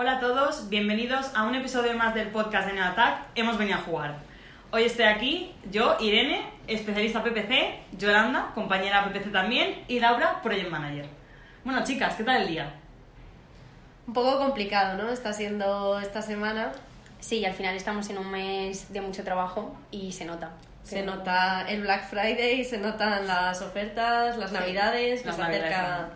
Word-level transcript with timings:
Hola 0.00 0.18
a 0.18 0.20
todos, 0.20 0.68
bienvenidos 0.68 1.32
a 1.34 1.42
un 1.42 1.56
episodio 1.56 1.92
más 1.94 2.14
del 2.14 2.28
podcast 2.28 2.68
de 2.68 2.74
Neoattack. 2.74 3.18
Hemos 3.34 3.58
venido 3.58 3.78
a 3.78 3.80
jugar. 3.80 4.14
Hoy 4.70 4.84
estoy 4.84 5.06
aquí, 5.06 5.52
yo, 5.72 5.96
Irene, 5.98 6.48
especialista 6.68 7.24
PPC, 7.24 7.96
Yolanda, 7.98 8.52
compañera 8.54 9.04
PPC 9.04 9.32
también, 9.32 9.82
y 9.88 9.98
Laura, 9.98 10.40
Project 10.40 10.70
Manager. 10.70 11.06
Bueno, 11.64 11.82
chicas, 11.82 12.14
¿qué 12.14 12.22
tal 12.22 12.42
el 12.42 12.46
día? 12.46 12.74
Un 14.06 14.14
poco 14.14 14.38
complicado, 14.38 15.02
¿no? 15.02 15.10
Está 15.10 15.32
siendo 15.32 15.98
esta 15.98 16.22
semana. 16.22 16.70
Sí, 17.18 17.44
al 17.44 17.54
final 17.54 17.74
estamos 17.74 18.08
en 18.08 18.18
un 18.18 18.30
mes 18.30 18.92
de 18.92 19.00
mucho 19.00 19.24
trabajo 19.24 19.76
y 19.90 20.12
se 20.12 20.24
nota. 20.26 20.52
Se 20.84 21.00
Pero- 21.00 21.16
nota 21.16 21.68
el 21.68 21.82
Black 21.82 22.08
Friday, 22.08 22.64
se 22.64 22.78
notan 22.78 23.26
las 23.26 23.60
ofertas, 23.62 24.36
las 24.36 24.52
navidades, 24.52 25.26
las 25.26 25.34
se, 25.34 25.42
navidades 25.42 25.74
acerca, 25.74 26.08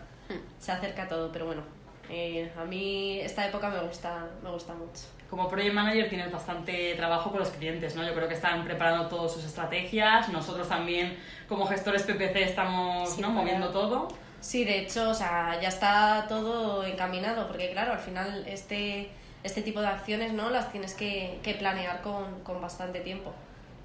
se 0.57 0.71
acerca 0.71 1.09
todo, 1.09 1.33
pero 1.33 1.47
bueno, 1.47 1.82
eh, 2.13 2.51
a 2.59 2.63
mí 2.65 3.19
esta 3.21 3.47
época 3.47 3.69
me 3.69 3.79
gusta, 3.79 4.27
me 4.43 4.49
gusta 4.51 4.73
mucho. 4.73 5.01
Como 5.29 5.49
Project 5.49 5.73
Manager 5.73 6.09
tienes 6.09 6.31
bastante 6.31 6.93
trabajo 6.95 7.31
con 7.31 7.39
los 7.39 7.49
clientes, 7.49 7.95
¿no? 7.95 8.03
Yo 8.05 8.13
creo 8.13 8.27
que 8.27 8.35
están 8.35 8.63
preparando 8.63 9.07
todas 9.07 9.33
sus 9.33 9.43
estrategias, 9.43 10.29
nosotros 10.29 10.69
también 10.69 11.17
como 11.49 11.65
gestores 11.65 12.03
PPC 12.03 12.35
estamos 12.43 13.15
Sí, 13.15 13.21
¿no? 13.21 13.31
moviendo 13.31 13.69
todo. 13.69 14.07
Sí, 14.39 14.63
de 14.63 14.79
hecho, 14.79 15.09
o 15.09 15.13
sea, 15.13 15.59
ya 15.59 15.69
está 15.69 16.25
todo 16.29 16.83
encaminado, 16.85 17.47
porque 17.47 17.71
claro, 17.71 17.93
al 17.93 17.99
final 17.99 18.43
este, 18.45 19.09
este 19.43 19.61
tipo 19.63 19.81
de 19.81 19.87
acciones 19.87 20.33
no 20.33 20.49
las 20.51 20.71
tienes 20.71 20.93
que, 20.93 21.39
que 21.41 21.55
planear 21.55 22.01
con, 22.01 22.41
con 22.43 22.61
bastante 22.61 22.99
tiempo 22.99 23.33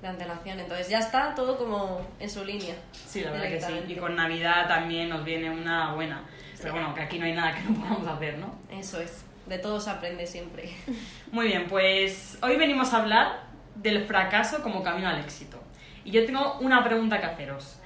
de 0.03 0.09
antelación. 0.09 0.61
Entonces 0.61 0.89
ya 0.89 0.99
está 0.99 1.35
todo 1.35 1.57
como 1.57 2.01
en 2.21 2.29
su 2.29 2.45
línea. 2.45 2.75
Sí, 2.93 3.23
la 3.23 3.31
verdad 3.31 3.49
que 3.49 3.61
sí. 3.61 3.73
Y 3.89 3.97
con 3.97 4.15
Navidad 4.17 4.69
también 4.69 5.09
nos 5.09 5.25
viene 5.25 5.49
una 5.51 5.95
buena. 5.95 6.25
Pero 6.61 6.75
bueno, 6.75 6.95
que 6.95 7.03
aquí 7.03 7.19
no 7.19 7.25
hay 7.25 7.35
nada 7.35 7.55
que 7.55 7.63
no 7.63 7.75
podamos 7.81 8.07
hacer, 8.09 8.39
¿no? 8.39 8.59
Eso 8.71 9.01
es, 9.01 9.25
de 9.47 9.59
todo 9.59 9.81
se 9.81 9.91
aprende 9.91 10.27
siempre. 10.27 10.71
Muy 11.33 11.47
bien, 11.47 11.67
pues 11.69 12.39
hoy 12.43 12.57
venimos 12.57 12.93
a 12.93 12.99
hablar 12.99 13.43
del 13.75 14.05
fracaso 14.05 14.63
como 14.63 14.83
camino 14.83 15.09
al 15.09 15.21
éxito. 15.21 15.59
Y 16.05 16.11
yo 16.11 16.25
tengo 16.27 16.59
una 16.61 16.83
pregunta 16.85 17.21
que 17.21 17.27
haceros. 17.27 17.79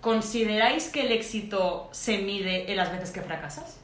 ¿Consideráis 0.00 0.88
que 0.88 1.02
el 1.02 1.12
éxito 1.12 1.88
se 1.92 2.18
mide 2.18 2.70
en 2.70 2.76
las 2.76 2.90
veces 2.90 3.10
que 3.10 3.20
fracasas? 3.20 3.80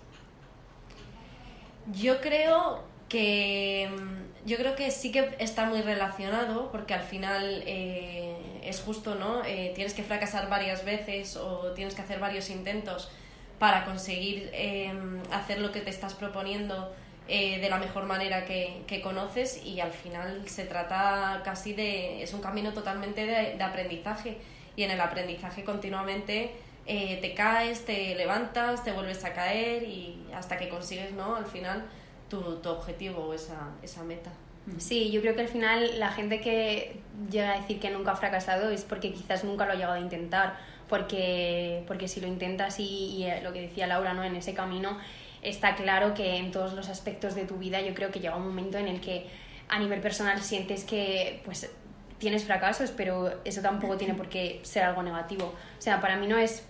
Yo 1.93 2.21
creo 2.21 2.85
que 3.09 3.91
mm, 3.91 4.47
yo 4.47 4.57
creo 4.57 4.77
que 4.77 4.91
sí 4.91 5.13
que 5.13 5.35
está 5.39 5.67
muy 5.67 5.83
relacionado 5.83 6.71
porque 6.71 6.95
al 6.95 7.03
final 7.03 7.63
eh, 7.67 8.37
es 8.63 8.81
justo, 8.81 9.15
¿no? 9.17 9.45
Eh, 9.45 9.73
tienes 9.75 9.93
que 9.93 10.03
fracasar 10.03 10.49
varias 10.49 10.85
veces 10.85 11.37
o 11.37 11.73
tienes 11.73 11.95
que 11.95 12.03
hacer 12.03 12.21
varios 12.21 12.49
intentos 12.49 13.11
para 13.59 13.85
conseguir 13.85 14.51
eh, 14.53 14.93
hacer 15.33 15.61
lo 15.61 15.73
que 15.73 15.81
te 15.81 15.91
estás 15.91 16.15
proponiendo 16.15 16.95
eh, 17.29 17.59
de 17.61 17.69
la 17.69 17.79
mejor 17.79 18.05
manera 18.05 18.45
que, 18.45 18.83
que 18.87 19.01
conoces 19.01 19.65
y 19.65 19.81
al 19.81 19.93
final 19.93 20.49
se 20.49 20.65
trata 20.65 21.43
casi 21.45 21.73
de 21.73 22.23
es 22.23 22.33
un 22.35 22.41
camino 22.41 22.73
totalmente 22.73 23.27
de, 23.27 23.57
de 23.57 23.63
aprendizaje 23.63 24.39
y 24.77 24.83
en 24.85 24.91
el 24.91 25.01
aprendizaje 25.01 25.65
continuamente 25.65 26.53
eh, 26.87 27.19
te 27.21 27.35
caes, 27.35 27.85
te 27.85 28.15
levantas, 28.15 28.85
te 28.85 28.93
vuelves 28.93 29.25
a 29.25 29.33
caer 29.33 29.83
y 29.83 30.25
hasta 30.35 30.57
que 30.57 30.69
consigues, 30.69 31.13
¿no? 31.13 31.35
Al 31.35 31.47
final 31.47 31.85
tu, 32.31 32.57
tu 32.57 32.69
objetivo 32.69 33.25
o 33.25 33.35
esa, 33.35 33.71
esa 33.83 34.05
meta. 34.05 34.31
Sí, 34.79 35.11
yo 35.11 35.21
creo 35.21 35.35
que 35.35 35.43
al 35.43 35.49
final 35.49 35.99
la 35.99 36.11
gente 36.11 36.41
que 36.41 37.01
llega 37.31 37.55
a 37.55 37.61
decir 37.61 37.81
que 37.81 37.91
nunca 37.91 38.13
ha 38.13 38.17
fracasado 38.17 38.71
es 38.71 38.85
porque 38.85 39.13
quizás 39.13 39.45
nunca 39.45 39.65
lo 39.65 39.73
ha 39.73 39.75
llegado 39.75 39.95
a 39.95 40.01
intentar, 40.01 40.59
porque, 40.89 41.83
porque 41.87 42.09
si 42.09 42.21
lo 42.21 42.27
intentas 42.27 42.79
y, 42.81 42.85
y, 42.85 43.25
eh, 43.25 43.41
lo 43.43 43.53
que 43.53 43.63
decía 43.63 43.87
Laura, 43.87 44.15
¿no? 44.15 44.23
En 44.25 44.37
ese 44.37 44.55
camino 44.55 44.99
está 45.43 45.75
claro 45.77 46.15
que 46.15 46.37
en 46.37 46.51
todos 46.51 46.75
los 46.75 46.89
aspectos 46.89 47.35
de 47.35 47.45
tu 47.45 47.57
vida 47.57 47.81
yo 47.81 47.95
creo 47.95 48.11
que 48.11 48.21
llega 48.21 48.37
un 48.37 48.47
momento 48.47 48.79
en 48.79 48.89
el 48.89 49.01
que 49.01 49.27
a 49.69 49.79
nivel 49.79 50.01
personal 50.01 50.41
sientes 50.43 50.85
que 50.85 51.43
pues 51.45 51.71
tienes 52.19 52.45
fracasos, 52.45 52.91
pero 52.91 53.41
eso 53.45 53.61
tampoco 53.61 53.97
tiene 53.97 54.15
por 54.15 54.29
qué 54.29 54.61
ser 54.63 54.85
algo 54.85 55.03
negativo. 55.03 55.55
O 55.79 55.83
sea, 55.83 56.01
para 56.01 56.17
mí 56.17 56.27
no 56.27 56.39
es 56.39 56.67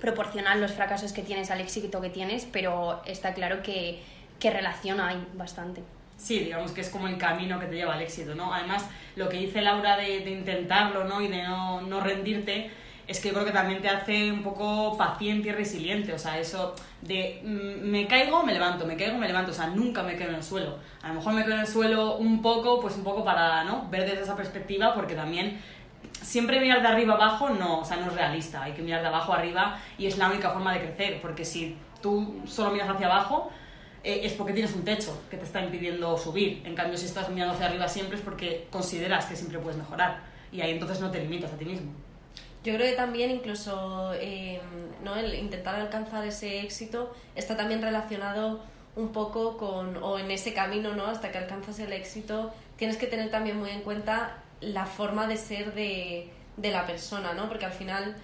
proporcional 0.00 0.60
los 0.60 0.72
fracasos 0.72 1.12
que 1.12 1.22
tienes 1.22 1.50
al 1.50 1.60
éxito 1.60 2.00
que 2.00 2.10
tienes, 2.10 2.46
pero 2.50 3.02
está 3.06 3.34
claro 3.34 3.62
que, 3.62 4.02
que 4.38 4.50
relación 4.50 5.00
hay 5.00 5.24
bastante. 5.34 5.82
Sí, 6.16 6.40
digamos 6.40 6.72
que 6.72 6.82
es 6.82 6.88
como 6.88 7.08
el 7.08 7.18
camino 7.18 7.58
que 7.58 7.66
te 7.66 7.74
lleva 7.74 7.94
al 7.94 8.02
éxito, 8.02 8.34
¿no? 8.34 8.52
Además, 8.52 8.88
lo 9.16 9.28
que 9.28 9.38
dice 9.38 9.60
Laura 9.60 9.96
de, 9.96 10.20
de 10.20 10.30
intentarlo, 10.30 11.04
¿no? 11.04 11.20
Y 11.20 11.28
de 11.28 11.42
no, 11.42 11.80
no 11.80 12.00
rendirte, 12.00 12.70
es 13.12 13.20
que 13.20 13.30
creo 13.30 13.44
que 13.44 13.52
también 13.52 13.80
te 13.80 13.88
hace 13.88 14.32
un 14.32 14.42
poco 14.42 14.96
paciente 14.96 15.50
y 15.50 15.52
resiliente. 15.52 16.12
O 16.12 16.18
sea, 16.18 16.38
eso 16.38 16.74
de 17.02 17.40
mm, 17.44 17.90
me 17.90 18.06
caigo, 18.06 18.42
me 18.42 18.52
levanto, 18.52 18.86
me 18.86 18.96
caigo, 18.96 19.18
me 19.18 19.28
levanto. 19.28 19.52
O 19.52 19.54
sea, 19.54 19.66
nunca 19.68 20.02
me 20.02 20.16
quedo 20.16 20.30
en 20.30 20.36
el 20.36 20.42
suelo. 20.42 20.78
A 21.02 21.08
lo 21.08 21.14
mejor 21.14 21.34
me 21.34 21.44
quedo 21.44 21.54
en 21.54 21.60
el 21.60 21.66
suelo 21.66 22.16
un 22.16 22.42
poco, 22.42 22.80
pues 22.80 22.96
un 22.96 23.04
poco 23.04 23.24
para, 23.24 23.64
¿no? 23.64 23.88
Ver 23.90 24.08
desde 24.08 24.22
esa 24.22 24.34
perspectiva, 24.34 24.94
porque 24.94 25.14
también 25.14 25.60
siempre 26.22 26.58
mirar 26.60 26.80
de 26.80 26.88
arriba 26.88 27.14
abajo 27.14 27.50
no, 27.50 27.80
o 27.80 27.84
sea, 27.84 27.98
no 27.98 28.06
es 28.06 28.14
realista. 28.14 28.62
Hay 28.62 28.72
que 28.72 28.82
mirar 28.82 29.02
de 29.02 29.08
abajo 29.08 29.32
arriba 29.34 29.78
y 29.98 30.06
es 30.06 30.16
la 30.16 30.28
única 30.28 30.50
forma 30.50 30.72
de 30.72 30.80
crecer. 30.80 31.20
Porque 31.20 31.44
si 31.44 31.76
tú 32.00 32.40
solo 32.46 32.70
miras 32.70 32.88
hacia 32.88 33.06
abajo, 33.06 33.50
eh, 34.02 34.22
es 34.24 34.32
porque 34.32 34.54
tienes 34.54 34.74
un 34.74 34.84
techo 34.84 35.22
que 35.30 35.36
te 35.36 35.44
está 35.44 35.62
impidiendo 35.62 36.16
subir. 36.16 36.62
En 36.64 36.74
cambio, 36.74 36.96
si 36.96 37.04
estás 37.04 37.28
mirando 37.28 37.54
hacia 37.54 37.66
arriba 37.66 37.86
siempre 37.88 38.16
es 38.16 38.22
porque 38.22 38.68
consideras 38.70 39.26
que 39.26 39.36
siempre 39.36 39.58
puedes 39.58 39.76
mejorar. 39.76 40.22
Y 40.50 40.62
ahí 40.62 40.70
entonces 40.70 40.98
no 41.00 41.10
te 41.10 41.20
limitas 41.20 41.52
a 41.52 41.58
ti 41.58 41.66
mismo. 41.66 41.92
Yo 42.64 42.74
creo 42.74 42.90
que 42.90 42.96
también 42.96 43.30
incluso 43.30 44.12
eh, 44.14 44.60
¿no? 45.02 45.16
el 45.16 45.34
intentar 45.34 45.74
alcanzar 45.74 46.24
ese 46.26 46.60
éxito 46.60 47.12
está 47.34 47.56
también 47.56 47.82
relacionado 47.82 48.60
un 48.94 49.08
poco 49.08 49.56
con, 49.56 49.96
o 50.02 50.18
en 50.18 50.30
ese 50.30 50.52
camino, 50.54 50.94
¿no? 50.94 51.06
Hasta 51.06 51.32
que 51.32 51.38
alcanzas 51.38 51.78
el 51.78 51.92
éxito, 51.92 52.52
tienes 52.76 52.96
que 52.96 53.06
tener 53.06 53.30
también 53.30 53.58
muy 53.58 53.70
en 53.70 53.80
cuenta 53.80 54.42
la 54.60 54.86
forma 54.86 55.26
de 55.26 55.36
ser 55.36 55.74
de, 55.74 56.30
de 56.56 56.70
la 56.70 56.86
persona, 56.86 57.32
¿no? 57.32 57.48
Porque 57.48 57.64
al 57.64 57.72
final 57.72 58.16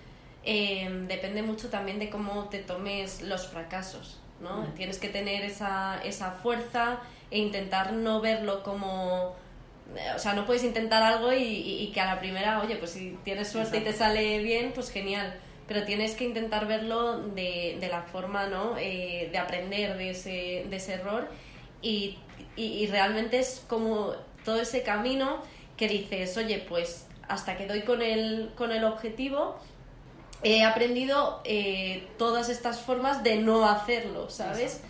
eh, 0.44 0.88
depende 1.08 1.42
mucho 1.42 1.68
también 1.68 1.98
de 1.98 2.10
cómo 2.10 2.44
te 2.44 2.58
tomes 2.58 3.22
los 3.22 3.48
fracasos, 3.48 4.20
¿no? 4.40 4.62
Mm. 4.62 4.74
Tienes 4.74 4.98
que 4.98 5.08
tener 5.08 5.44
esa, 5.44 6.00
esa 6.04 6.32
fuerza 6.32 7.00
e 7.30 7.38
intentar 7.38 7.92
no 7.92 8.20
verlo 8.20 8.62
como 8.62 9.34
o 10.14 10.18
sea, 10.18 10.34
no 10.34 10.44
puedes 10.46 10.64
intentar 10.64 11.02
algo 11.02 11.32
y, 11.32 11.42
y- 11.42 11.82
y 11.84 11.92
que 11.92 12.00
a 12.00 12.06
la 12.06 12.20
primera, 12.20 12.60
oye, 12.62 12.76
pues 12.76 12.90
si 12.92 13.16
tienes 13.24 13.48
suerte 13.48 13.78
y 13.78 13.80
te 13.80 13.92
sale 13.92 14.38
bien, 14.40 14.72
pues 14.74 14.90
genial. 14.90 15.38
Pero 15.66 15.84
tienes 15.84 16.14
que 16.14 16.24
intentar 16.24 16.66
verlo 16.66 17.18
de, 17.20 17.76
de 17.78 17.88
la 17.88 18.02
forma, 18.02 18.46
¿no? 18.46 18.76
Eh, 18.78 19.28
de 19.30 19.38
aprender 19.38 19.96
de 19.98 20.10
ese, 20.10 20.66
de 20.68 20.76
ese 20.76 20.94
error 20.94 21.28
y, 21.82 22.16
y, 22.56 22.64
y 22.64 22.86
realmente 22.86 23.38
es 23.38 23.62
como 23.68 24.12
todo 24.44 24.60
ese 24.60 24.82
camino 24.82 25.42
que 25.76 25.88
dices, 25.88 26.36
oye, 26.38 26.64
pues 26.68 27.06
hasta 27.28 27.56
que 27.58 27.66
doy 27.66 27.82
con 27.82 28.00
el, 28.00 28.50
con 28.56 28.72
el 28.72 28.84
objetivo, 28.84 29.58
he 30.42 30.64
aprendido 30.64 31.40
eh, 31.44 32.06
todas 32.16 32.48
estas 32.48 32.80
formas 32.80 33.22
de 33.22 33.36
no 33.36 33.68
hacerlo, 33.68 34.30
¿sabes? 34.30 34.80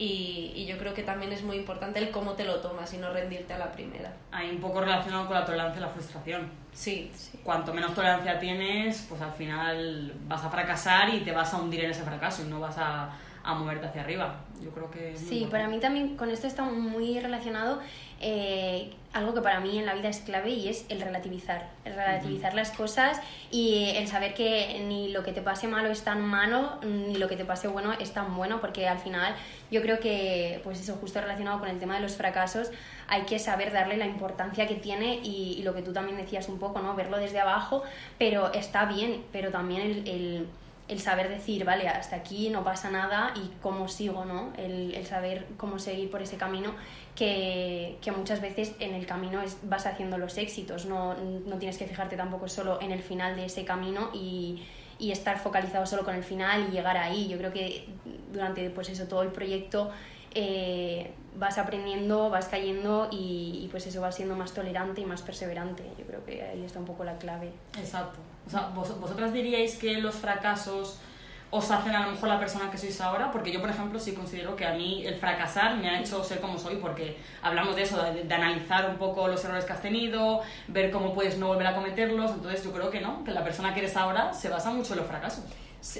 Y, 0.00 0.52
y 0.56 0.64
yo 0.64 0.78
creo 0.78 0.94
que 0.94 1.02
también 1.02 1.30
es 1.30 1.42
muy 1.42 1.56
importante 1.56 1.98
el 1.98 2.10
cómo 2.10 2.32
te 2.32 2.44
lo 2.44 2.60
tomas 2.60 2.90
y 2.94 2.96
no 2.96 3.12
rendirte 3.12 3.52
a 3.52 3.58
la 3.58 3.70
primera. 3.70 4.10
Hay 4.32 4.48
un 4.48 4.58
poco 4.58 4.80
relacionado 4.80 5.26
con 5.26 5.34
la 5.34 5.44
tolerancia 5.44 5.78
y 5.78 5.82
la 5.82 5.90
frustración. 5.90 6.50
Sí, 6.72 7.12
Cuanto 7.44 7.74
menos 7.74 7.92
tolerancia 7.94 8.38
tienes, 8.38 9.04
pues 9.10 9.20
al 9.20 9.32
final 9.32 10.14
vas 10.26 10.42
a 10.42 10.48
fracasar 10.48 11.10
y 11.10 11.20
te 11.20 11.32
vas 11.32 11.52
a 11.52 11.58
hundir 11.58 11.84
en 11.84 11.90
ese 11.90 12.02
fracaso 12.02 12.42
y 12.42 12.46
no 12.46 12.60
vas 12.60 12.78
a, 12.78 13.10
a 13.44 13.54
moverte 13.54 13.88
hacia 13.88 14.00
arriba. 14.00 14.36
Yo 14.62 14.70
creo 14.70 14.90
que... 14.90 15.12
es 15.14 15.20
Sí, 15.20 15.46
para 15.50 15.68
mí 15.68 15.78
también 15.80 16.16
con 16.16 16.30
esto 16.30 16.46
está 16.46 16.62
muy 16.64 17.18
relacionado 17.18 17.80
eh, 18.20 18.90
algo 19.12 19.32
que 19.34 19.40
para 19.40 19.60
mí 19.60 19.78
en 19.78 19.86
la 19.86 19.94
vida 19.94 20.08
es 20.08 20.18
clave 20.20 20.50
y 20.50 20.68
es 20.68 20.84
el 20.90 21.00
relativizar. 21.00 21.70
El 21.84 21.94
relativizar 21.94 22.52
las 22.54 22.70
cosas 22.70 23.20
y 23.50 23.92
el 23.96 24.06
saber 24.06 24.34
que 24.34 24.84
ni 24.86 25.08
lo 25.08 25.24
que 25.24 25.32
te 25.32 25.40
pase 25.40 25.66
malo 25.66 25.88
es 25.90 26.02
tan 26.02 26.20
malo, 26.20 26.78
ni 26.84 27.16
lo 27.16 27.26
que 27.28 27.36
te 27.36 27.44
pase 27.44 27.66
bueno 27.68 27.92
es 27.94 28.12
tan 28.12 28.36
bueno, 28.36 28.60
porque 28.60 28.86
al 28.86 28.98
final 28.98 29.34
yo 29.70 29.80
creo 29.82 29.98
que, 30.00 30.60
pues 30.62 30.78
eso, 30.80 30.96
justo 31.00 31.20
relacionado 31.20 31.58
con 31.58 31.68
el 31.68 31.78
tema 31.78 31.94
de 31.96 32.02
los 32.02 32.14
fracasos, 32.16 32.70
hay 33.08 33.22
que 33.22 33.38
saber 33.38 33.72
darle 33.72 33.96
la 33.96 34.06
importancia 34.06 34.66
que 34.68 34.74
tiene 34.76 35.20
y, 35.22 35.56
y 35.58 35.62
lo 35.62 35.74
que 35.74 35.82
tú 35.82 35.92
también 35.92 36.16
decías 36.18 36.48
un 36.48 36.58
poco, 36.58 36.80
¿no? 36.80 36.94
Verlo 36.94 37.16
desde 37.16 37.40
abajo, 37.40 37.82
pero 38.18 38.52
está 38.52 38.84
bien, 38.84 39.24
pero 39.32 39.50
también 39.50 39.80
el- 39.80 40.08
el 40.08 40.46
el 40.90 41.00
saber 41.00 41.28
decir, 41.28 41.64
vale, 41.64 41.88
hasta 41.88 42.16
aquí 42.16 42.50
no 42.50 42.64
pasa 42.64 42.90
nada 42.90 43.32
y 43.36 43.50
cómo 43.62 43.86
sigo, 43.86 44.24
¿no? 44.24 44.52
El, 44.56 44.92
el 44.94 45.06
saber 45.06 45.46
cómo 45.56 45.78
seguir 45.78 46.10
por 46.10 46.20
ese 46.20 46.36
camino 46.36 46.74
que, 47.14 47.96
que, 48.02 48.10
muchas 48.10 48.40
veces 48.40 48.74
en 48.80 48.94
el 48.94 49.06
camino 49.06 49.40
es, 49.40 49.58
vas 49.62 49.86
haciendo 49.86 50.18
los 50.18 50.36
éxitos, 50.36 50.86
no, 50.86 51.14
no 51.14 51.58
tienes 51.58 51.78
que 51.78 51.86
fijarte 51.86 52.16
tampoco 52.16 52.48
solo 52.48 52.80
en 52.82 52.90
el 52.90 53.02
final 53.02 53.36
de 53.36 53.44
ese 53.44 53.64
camino 53.64 54.10
y, 54.12 54.64
y 54.98 55.12
estar 55.12 55.38
focalizado 55.38 55.86
solo 55.86 56.04
con 56.04 56.16
el 56.16 56.24
final 56.24 56.66
y 56.68 56.72
llegar 56.72 56.96
ahí. 56.96 57.28
Yo 57.28 57.38
creo 57.38 57.52
que 57.52 57.86
durante 58.32 58.68
pues 58.70 58.88
eso, 58.88 59.06
todo 59.06 59.22
el 59.22 59.30
proyecto 59.30 59.90
eh, 60.34 61.12
vas 61.36 61.58
aprendiendo, 61.58 62.30
vas 62.30 62.48
cayendo 62.48 63.08
y, 63.10 63.60
y, 63.64 63.68
pues 63.70 63.86
eso 63.86 64.00
va 64.00 64.12
siendo 64.12 64.36
más 64.36 64.52
tolerante 64.52 65.00
y 65.00 65.04
más 65.04 65.22
perseverante. 65.22 65.84
Yo 65.98 66.04
creo 66.06 66.24
que 66.24 66.42
ahí 66.42 66.64
está 66.64 66.78
un 66.78 66.84
poco 66.84 67.04
la 67.04 67.16
clave. 67.18 67.52
Exacto. 67.78 68.18
O 68.46 68.50
sea, 68.50 68.70
vos, 68.74 68.98
vosotras 69.00 69.32
diríais 69.32 69.76
que 69.76 69.98
los 69.98 70.14
fracasos 70.14 70.98
os 71.52 71.68
hacen 71.70 71.94
a 71.94 72.06
lo 72.06 72.12
mejor 72.12 72.28
la 72.28 72.38
persona 72.38 72.70
que 72.70 72.78
sois 72.78 73.00
ahora, 73.00 73.32
porque 73.32 73.50
yo, 73.50 73.60
por 73.60 73.70
ejemplo, 73.70 73.98
sí 73.98 74.14
considero 74.14 74.54
que 74.54 74.64
a 74.64 74.74
mí 74.74 75.04
el 75.04 75.16
fracasar 75.16 75.76
me 75.76 75.90
ha 75.90 76.00
hecho 76.00 76.22
ser 76.22 76.40
como 76.40 76.58
soy, 76.58 76.76
porque 76.76 77.16
hablamos 77.42 77.74
de 77.74 77.82
eso, 77.82 78.00
de, 78.00 78.22
de, 78.22 78.34
analizar 78.34 78.88
un 78.88 78.96
poco 78.96 79.26
los 79.26 79.44
errores 79.44 79.64
que 79.64 79.72
has 79.72 79.82
tenido, 79.82 80.42
ver 80.68 80.92
cómo 80.92 81.12
puedes 81.12 81.38
no 81.38 81.48
volver 81.48 81.66
a 81.66 81.74
cometerlos, 81.74 82.30
entonces 82.30 82.62
yo 82.62 82.72
creo 82.72 82.90
que 82.90 83.00
no, 83.00 83.24
que 83.24 83.32
la 83.32 83.42
persona 83.42 83.74
que 83.74 83.80
eres 83.80 83.96
ahora 83.96 84.32
se 84.32 84.48
basa 84.48 84.70
mucho 84.70 84.92
en 84.92 85.00
los 85.00 85.08
fracasos. 85.08 85.44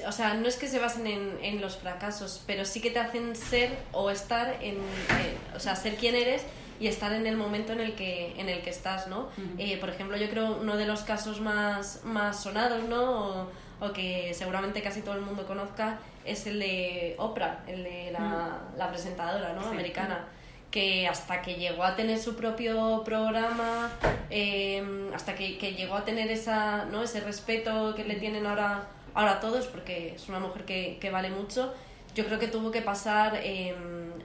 O 0.06 0.12
sea, 0.12 0.34
no 0.34 0.46
es 0.46 0.56
que 0.56 0.68
se 0.68 0.78
basen 0.78 1.06
en, 1.06 1.38
en 1.42 1.60
los 1.60 1.76
fracasos, 1.76 2.42
pero 2.46 2.64
sí 2.64 2.80
que 2.80 2.90
te 2.90 2.98
hacen 2.98 3.34
ser 3.34 3.70
o 3.92 4.10
estar 4.10 4.56
en, 4.60 4.74
en, 4.76 5.56
o 5.56 5.60
sea, 5.60 5.74
ser 5.74 5.96
quien 5.96 6.14
eres 6.14 6.42
y 6.78 6.86
estar 6.86 7.12
en 7.12 7.26
el 7.26 7.36
momento 7.36 7.72
en 7.72 7.80
el 7.80 7.94
que, 7.94 8.38
en 8.38 8.48
el 8.48 8.62
que 8.62 8.70
estás, 8.70 9.06
¿no? 9.08 9.20
Uh 9.20 9.40
-huh. 9.40 9.54
eh, 9.58 9.76
por 9.78 9.90
ejemplo, 9.90 10.16
yo 10.16 10.28
creo 10.28 10.58
uno 10.60 10.76
de 10.76 10.86
los 10.86 11.02
casos 11.02 11.40
más, 11.40 12.00
más 12.04 12.42
sonados, 12.42 12.84
¿no? 12.84 13.02
O, 13.20 13.46
o 13.80 13.92
que 13.92 14.32
seguramente 14.34 14.82
casi 14.82 15.00
todo 15.02 15.14
el 15.14 15.22
mundo 15.22 15.46
conozca, 15.46 15.98
es 16.24 16.46
el 16.46 16.58
de 16.58 17.14
Oprah, 17.18 17.64
el 17.66 17.82
de 17.84 18.10
la, 18.12 18.58
la 18.76 18.88
presentadora 18.90 19.52
¿no? 19.54 19.62
Sí. 19.62 19.68
americana, 19.70 20.26
que 20.70 21.08
hasta 21.08 21.42
que 21.42 21.54
llegó 21.54 21.82
a 21.82 21.96
tener 21.96 22.18
su 22.18 22.36
propio 22.36 23.02
programa, 23.04 23.90
eh, 24.30 25.10
hasta 25.14 25.34
que, 25.34 25.58
que, 25.58 25.72
llegó 25.72 25.96
a 25.96 26.04
tener 26.04 26.30
esa, 26.30 26.84
¿no? 26.86 27.02
ese 27.02 27.20
respeto 27.20 27.94
que 27.94 28.04
le 28.04 28.14
tienen 28.16 28.46
ahora, 28.46 28.84
ahora 29.14 29.40
todos, 29.40 29.66
porque 29.66 30.14
es 30.14 30.28
una 30.28 30.38
mujer 30.38 30.64
que, 30.64 30.98
que 31.00 31.10
vale 31.10 31.30
mucho, 31.30 31.72
yo 32.14 32.24
creo 32.26 32.38
que 32.38 32.48
tuvo 32.48 32.70
que 32.70 32.82
pasar 32.82 33.40
eh, 33.42 33.74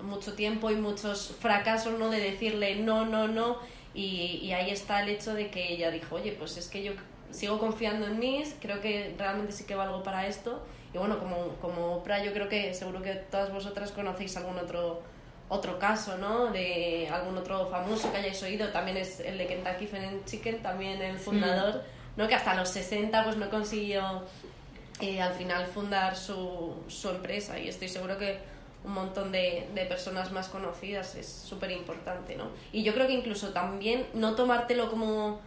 mucho 0.01 0.33
tiempo 0.33 0.71
y 0.71 0.75
muchos 0.75 1.35
fracasos 1.39 1.99
¿no? 1.99 2.09
de 2.09 2.19
decirle 2.19 2.75
no, 2.77 3.05
no, 3.05 3.27
no, 3.27 3.57
y, 3.93 4.39
y 4.41 4.53
ahí 4.53 4.71
está 4.71 5.03
el 5.03 5.09
hecho 5.09 5.33
de 5.33 5.49
que 5.49 5.73
ella 5.73 5.91
dijo, 5.91 6.15
oye, 6.15 6.31
pues 6.33 6.57
es 6.57 6.67
que 6.67 6.83
yo 6.83 6.93
sigo 7.31 7.59
confiando 7.59 8.07
en 8.07 8.19
mí, 8.19 8.43
creo 8.61 8.81
que 8.81 9.13
realmente 9.17 9.51
sí 9.51 9.65
que 9.65 9.75
valgo 9.75 10.03
para 10.03 10.27
esto. 10.27 10.63
Y 10.93 10.97
bueno, 10.97 11.19
como, 11.19 11.49
como 11.61 11.97
Oprah, 11.97 12.23
yo 12.23 12.31
creo 12.31 12.47
que 12.47 12.73
seguro 12.73 13.01
que 13.01 13.13
todas 13.13 13.51
vosotras 13.51 13.91
conocéis 13.91 14.38
algún 14.38 14.57
otro, 14.57 15.01
otro 15.49 15.77
caso, 15.77 16.17
¿no? 16.17 16.51
De 16.51 17.09
algún 17.11 17.38
otro 17.38 17.67
famoso 17.67 18.11
que 18.11 18.19
hayáis 18.19 18.41
oído. 18.43 18.69
También 18.69 18.97
es 18.97 19.19
el 19.19 19.38
de 19.38 19.47
Kentucky 19.47 19.88
Fried 19.88 20.23
Chicken, 20.25 20.61
también 20.61 21.01
el 21.01 21.17
fundador, 21.17 21.73
sí. 21.73 21.79
¿no? 22.15 22.27
Que 22.27 22.35
hasta 22.35 22.55
los 22.55 22.69
60 22.69 23.25
pues 23.25 23.35
no 23.35 23.49
consiguió 23.49 24.23
eh, 25.01 25.21
al 25.21 25.33
final 25.33 25.68
fundar 25.68 26.15
su, 26.15 26.74
su 26.88 27.09
empresa. 27.09 27.59
Y 27.59 27.68
estoy 27.68 27.89
seguro 27.89 28.18
que 28.18 28.38
un 28.83 28.94
montón 28.94 29.31
de, 29.31 29.68
de 29.74 29.86
personas 29.86 30.31
más 30.31 30.47
conocidas 30.47 31.15
es 31.15 31.27
súper 31.27 31.71
importante, 31.71 32.36
¿no? 32.36 32.50
Y 32.71 32.83
yo 32.83 32.94
creo 32.94 33.07
que 33.07 33.13
incluso 33.13 33.50
también 33.50 34.06
no 34.13 34.36
tomártelo 34.36 34.89
como 34.89 35.39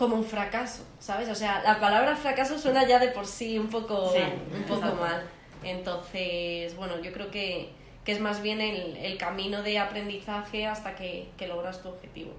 como 0.00 0.16
un 0.16 0.24
fracaso, 0.24 0.82
¿sabes? 0.98 1.28
O 1.28 1.34
sea, 1.34 1.62
la 1.62 1.78
palabra 1.78 2.16
fracaso 2.16 2.58
suena 2.58 2.88
ya 2.88 2.98
de 2.98 3.08
por 3.08 3.26
sí 3.26 3.58
un 3.58 3.68
poco, 3.68 4.10
sí, 4.10 4.22
un 4.56 4.62
poco 4.62 4.94
mal. 4.94 5.22
Entonces, 5.62 6.74
bueno, 6.74 6.98
yo 7.02 7.12
creo 7.12 7.30
que, 7.30 7.68
que 8.02 8.12
es 8.12 8.18
más 8.18 8.40
bien 8.40 8.62
el, 8.62 8.96
el, 8.96 9.18
camino 9.18 9.62
de 9.62 9.78
aprendizaje 9.78 10.66
hasta 10.66 10.94
que, 10.94 11.28
que, 11.36 11.46
logras 11.46 11.82
tu 11.82 11.90
objetivo. 11.90 12.32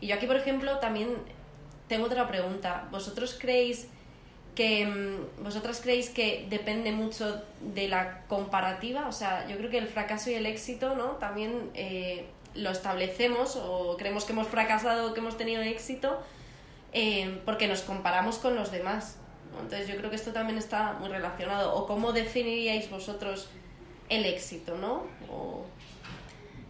Y 0.00 0.06
yo 0.06 0.14
aquí, 0.14 0.28
por 0.28 0.36
ejemplo, 0.36 0.78
también 0.78 1.16
tengo 1.88 2.06
otra 2.06 2.28
pregunta. 2.28 2.86
¿Vosotros 2.92 3.36
creéis 3.36 3.88
que 4.58 4.84
mm, 4.84 5.44
vosotras 5.44 5.80
creéis 5.80 6.10
que 6.10 6.44
depende 6.50 6.90
mucho 6.90 7.44
de 7.60 7.86
la 7.86 8.24
comparativa? 8.26 9.06
O 9.06 9.12
sea, 9.12 9.46
yo 9.46 9.56
creo 9.56 9.70
que 9.70 9.78
el 9.78 9.86
fracaso 9.86 10.30
y 10.30 10.34
el 10.34 10.46
éxito, 10.46 10.96
¿no? 10.96 11.10
También 11.12 11.70
eh, 11.74 12.26
lo 12.56 12.70
establecemos 12.70 13.54
o 13.54 13.96
creemos 13.96 14.24
que 14.24 14.32
hemos 14.32 14.48
fracasado 14.48 15.10
o 15.10 15.14
que 15.14 15.20
hemos 15.20 15.36
tenido 15.36 15.62
éxito 15.62 16.20
eh, 16.92 17.40
porque 17.44 17.68
nos 17.68 17.82
comparamos 17.82 18.38
con 18.38 18.56
los 18.56 18.72
demás. 18.72 19.18
Entonces 19.62 19.86
yo 19.86 19.96
creo 19.96 20.10
que 20.10 20.16
esto 20.16 20.32
también 20.32 20.58
está 20.58 20.94
muy 20.94 21.08
relacionado. 21.08 21.76
¿O 21.76 21.86
cómo 21.86 22.12
definiríais 22.12 22.90
vosotros 22.90 23.48
el 24.08 24.24
éxito, 24.24 24.76
no? 24.76 25.04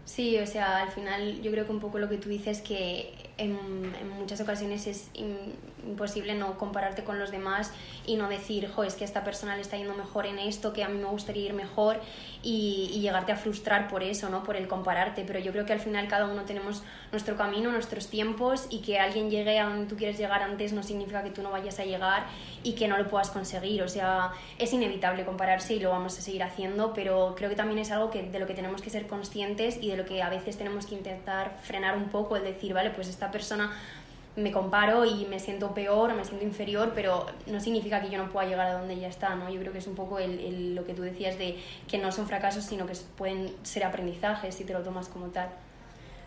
Sí, 0.05 0.37
o 0.37 0.47
sea, 0.47 0.83
al 0.83 0.91
final 0.91 1.41
yo 1.41 1.51
creo 1.51 1.65
que 1.65 1.73
un 1.73 1.81
poco 1.81 1.99
lo 1.99 2.11
que 2.11 2.19
tú 2.19 2.29
dices 2.29 2.61
que 2.61 3.28
en, 3.39 3.57
en 4.01 4.09
muchas 4.11 4.41
ocasiones 4.41 4.87
es 4.87 5.11
imposible 5.15 6.35
no 6.35 6.59
compararte 6.59 7.05
con 7.05 7.19
los 7.19 7.31
demás 7.31 7.73
y 8.07 8.17
no 8.17 8.29
decir, 8.29 8.69
jo, 8.69 8.85
es 8.85 8.95
que 8.95 9.05
esta 9.05 9.25
persona 9.25 9.55
le 9.57 9.63
está 9.63 9.77
yendo 9.77 9.95
mejor 9.95 10.27
en 10.27 10.39
esto, 10.39 10.73
que 10.73 10.85
a 10.85 10.89
mí 10.89 10.99
me 10.99 11.07
gustaría 11.07 11.47
ir 11.47 11.55
mejor 11.55 12.01
y, 12.43 12.91
y, 12.93 13.01
llegarte 13.01 13.33
a 13.33 13.37
frustrar 13.37 13.89
por 13.89 14.03
eso, 14.03 14.29
¿no? 14.29 14.43
Por 14.43 14.57
el 14.57 14.69
compararte. 14.69 15.25
Pero 15.27 15.39
yo 15.39 15.53
creo 15.53 15.65
que 15.65 15.73
al 15.73 15.81
final 15.81 16.09
cada 16.09 16.27
uno 16.27 16.43
tenemos 16.43 16.83
nuestro 17.11 17.37
camino, 17.37 17.71
nuestros 17.73 18.09
tiempos 18.09 18.67
y 18.71 18.81
que 18.81 18.99
alguien 18.99 19.31
llegue 19.31 19.59
a 19.59 19.65
donde 19.65 19.87
tú 19.87 19.97
quieres 19.97 20.19
llegar 20.19 20.43
antes 20.43 20.73
no 20.73 20.83
significa 20.83 21.23
que 21.23 21.31
tú 21.31 21.43
no 21.43 21.51
vayas 21.51 21.79
a 21.79 21.85
llegar 21.85 22.27
y 22.63 22.73
que 22.73 22.89
no 22.89 22.99
lo 22.99 23.09
puedas 23.09 23.31
conseguir. 23.31 23.83
O 23.83 23.89
sea, 23.89 24.33
es 24.59 24.73
inevitable 24.73 25.25
compararse 25.25 25.75
y 25.75 25.81
lo 25.81 25.91
vamos 25.91 26.19
a 26.19 26.21
seguir 26.21 26.43
haciendo, 26.43 26.93
pero 26.93 27.35
creo 27.37 27.51
que 27.51 27.57
también 27.57 27.79
es 27.79 27.91
algo 27.91 28.11
que, 28.11 28.23
de 28.23 28.39
lo 28.39 28.47
que 28.47 28.55
tenemos 28.55 28.83
que 28.83 28.91
ser 28.91 29.07
conscientes 29.07 29.79
y 29.81 29.91
de 29.91 29.97
lo 29.97 30.05
que 30.05 30.23
a 30.23 30.29
veces 30.29 30.57
tenemos 30.57 30.87
que 30.87 30.95
intentar 30.95 31.57
frenar 31.63 31.97
un 31.97 32.09
poco, 32.09 32.37
el 32.37 32.45
decir, 32.45 32.75
vale, 32.75 32.91
pues 32.91 33.09
esta 33.09 33.28
persona 33.31 33.71
me 34.37 34.53
comparo 34.53 35.05
y 35.05 35.27
me 35.27 35.41
siento 35.41 35.75
peor 35.75 36.15
me 36.15 36.25
siento 36.25 36.45
inferior, 36.45 36.93
pero 36.95 37.27
no 37.47 37.61
significa 37.61 38.01
que 38.01 38.11
yo 38.11 38.19
no 38.19 38.31
pueda 38.31 38.49
llegar 38.49 38.69
a 38.69 38.73
donde 38.75 38.95
ella 38.95 39.09
está, 39.09 39.35
¿no? 39.35 39.51
Yo 39.51 39.61
creo 39.61 39.73
que 39.73 39.79
es 39.79 39.87
un 39.87 39.95
poco 39.95 40.19
el, 40.19 40.39
el, 40.39 40.75
lo 40.75 40.85
que 40.85 40.95
tú 40.95 41.03
decías 41.03 41.39
de 41.39 41.59
que 41.89 41.99
no 41.99 42.13
son 42.13 42.27
fracasos, 42.27 42.65
sino 42.65 42.87
que 42.87 42.95
pueden 43.17 43.55
ser 43.63 43.85
aprendizajes 43.85 44.55
si 44.55 44.65
te 44.65 44.73
lo 44.73 44.81
tomas 44.81 45.09
como 45.09 45.27
tal. 45.27 45.49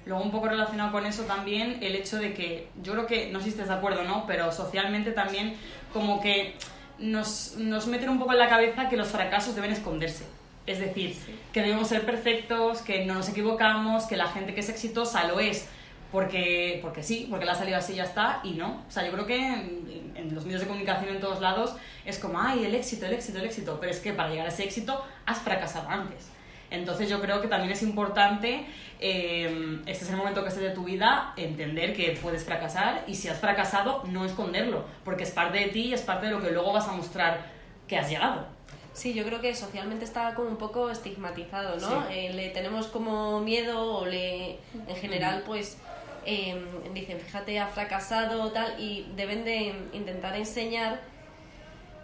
Luego, 0.05 0.23
un 0.23 0.31
poco 0.31 0.47
relacionado 0.47 0.91
con 0.91 1.05
eso 1.05 1.23
también, 1.23 1.77
el 1.81 1.95
hecho 1.95 2.17
de 2.17 2.33
que, 2.33 2.69
yo 2.81 2.93
creo 2.93 3.05
que, 3.05 3.31
no 3.31 3.39
sé 3.39 3.45
si 3.45 3.51
estás 3.51 3.67
de 3.67 3.75
acuerdo 3.75 4.03
no, 4.03 4.25
pero 4.25 4.51
socialmente 4.51 5.11
también 5.11 5.55
como 5.93 6.21
que 6.21 6.55
nos, 6.97 7.55
nos 7.57 7.85
meten 7.87 8.09
un 8.09 8.17
poco 8.17 8.33
en 8.33 8.39
la 8.39 8.49
cabeza 8.49 8.89
que 8.89 8.97
los 8.97 9.09
fracasos 9.09 9.55
deben 9.55 9.71
esconderse. 9.71 10.25
Es 10.65 10.79
decir, 10.79 11.13
sí. 11.13 11.35
que 11.53 11.61
debemos 11.61 11.87
ser 11.87 12.05
perfectos, 12.05 12.81
que 12.81 13.05
no 13.05 13.13
nos 13.15 13.29
equivocamos, 13.29 14.05
que 14.05 14.17
la 14.17 14.27
gente 14.27 14.53
que 14.53 14.61
es 14.61 14.69
exitosa 14.69 15.27
lo 15.27 15.39
es 15.39 15.67
porque, 16.11 16.79
porque 16.81 17.03
sí, 17.03 17.27
porque 17.29 17.45
la 17.45 17.53
ha 17.53 17.55
salido 17.55 17.77
así 17.77 17.93
y 17.93 17.97
ya 17.97 18.03
está, 18.03 18.41
y 18.43 18.51
no. 18.51 18.83
O 18.87 18.91
sea, 18.91 19.05
yo 19.05 19.11
creo 19.11 19.25
que 19.25 19.37
en, 19.37 20.13
en, 20.15 20.35
los 20.35 20.45
medios 20.45 20.61
de 20.61 20.67
comunicación 20.67 21.09
en 21.09 21.19
todos 21.21 21.39
lados 21.39 21.75
es 22.05 22.19
como, 22.19 22.39
ay, 22.39 22.65
el 22.65 22.75
éxito, 22.75 23.05
el 23.05 23.13
éxito, 23.13 23.39
el 23.39 23.45
éxito, 23.45 23.77
pero 23.79 23.91
es 23.91 23.99
que 23.99 24.13
para 24.13 24.29
llegar 24.29 24.45
a 24.45 24.49
ese 24.49 24.63
éxito 24.63 25.03
has 25.25 25.39
fracasado 25.39 25.87
antes. 25.87 26.29
Entonces 26.71 27.09
yo 27.09 27.21
creo 27.21 27.41
que 27.41 27.47
también 27.47 27.71
es 27.71 27.83
importante, 27.83 28.65
eh, 28.99 29.81
este 29.85 30.05
es 30.05 30.09
el 30.09 30.15
momento 30.15 30.41
que 30.41 30.47
estés 30.47 30.63
de 30.63 30.69
tu 30.71 30.85
vida, 30.85 31.33
entender 31.35 31.93
que 31.93 32.17
puedes 32.21 32.45
fracasar 32.45 33.03
y 33.07 33.15
si 33.15 33.27
has 33.27 33.39
fracasado, 33.39 34.03
no 34.05 34.25
esconderlo, 34.25 34.85
porque 35.03 35.23
es 35.23 35.31
parte 35.31 35.59
de 35.59 35.65
ti 35.67 35.87
y 35.87 35.93
es 35.93 36.01
parte 36.01 36.27
de 36.27 36.31
lo 36.31 36.41
que 36.41 36.49
luego 36.51 36.71
vas 36.71 36.87
a 36.87 36.93
mostrar 36.93 37.45
que 37.87 37.97
has 37.97 38.09
llegado. 38.09 38.45
Sí, 38.93 39.13
yo 39.13 39.25
creo 39.25 39.41
que 39.41 39.53
socialmente 39.53 40.05
está 40.05 40.33
como 40.33 40.49
un 40.49 40.57
poco 40.57 40.89
estigmatizado, 40.89 41.77
¿no? 41.77 42.07
Sí. 42.07 42.13
Eh, 42.13 42.33
le 42.33 42.49
tenemos 42.49 42.87
como 42.87 43.39
miedo 43.41 43.97
o 43.97 44.05
le, 44.05 44.59
en 44.87 44.95
general, 44.95 45.43
pues 45.45 45.77
eh, 46.25 46.63
dicen, 46.93 47.19
fíjate, 47.19 47.59
ha 47.59 47.67
fracasado 47.67 48.51
tal, 48.51 48.79
y 48.79 49.11
deben 49.15 49.43
de 49.43 49.73
intentar 49.93 50.35
enseñar 50.35 50.99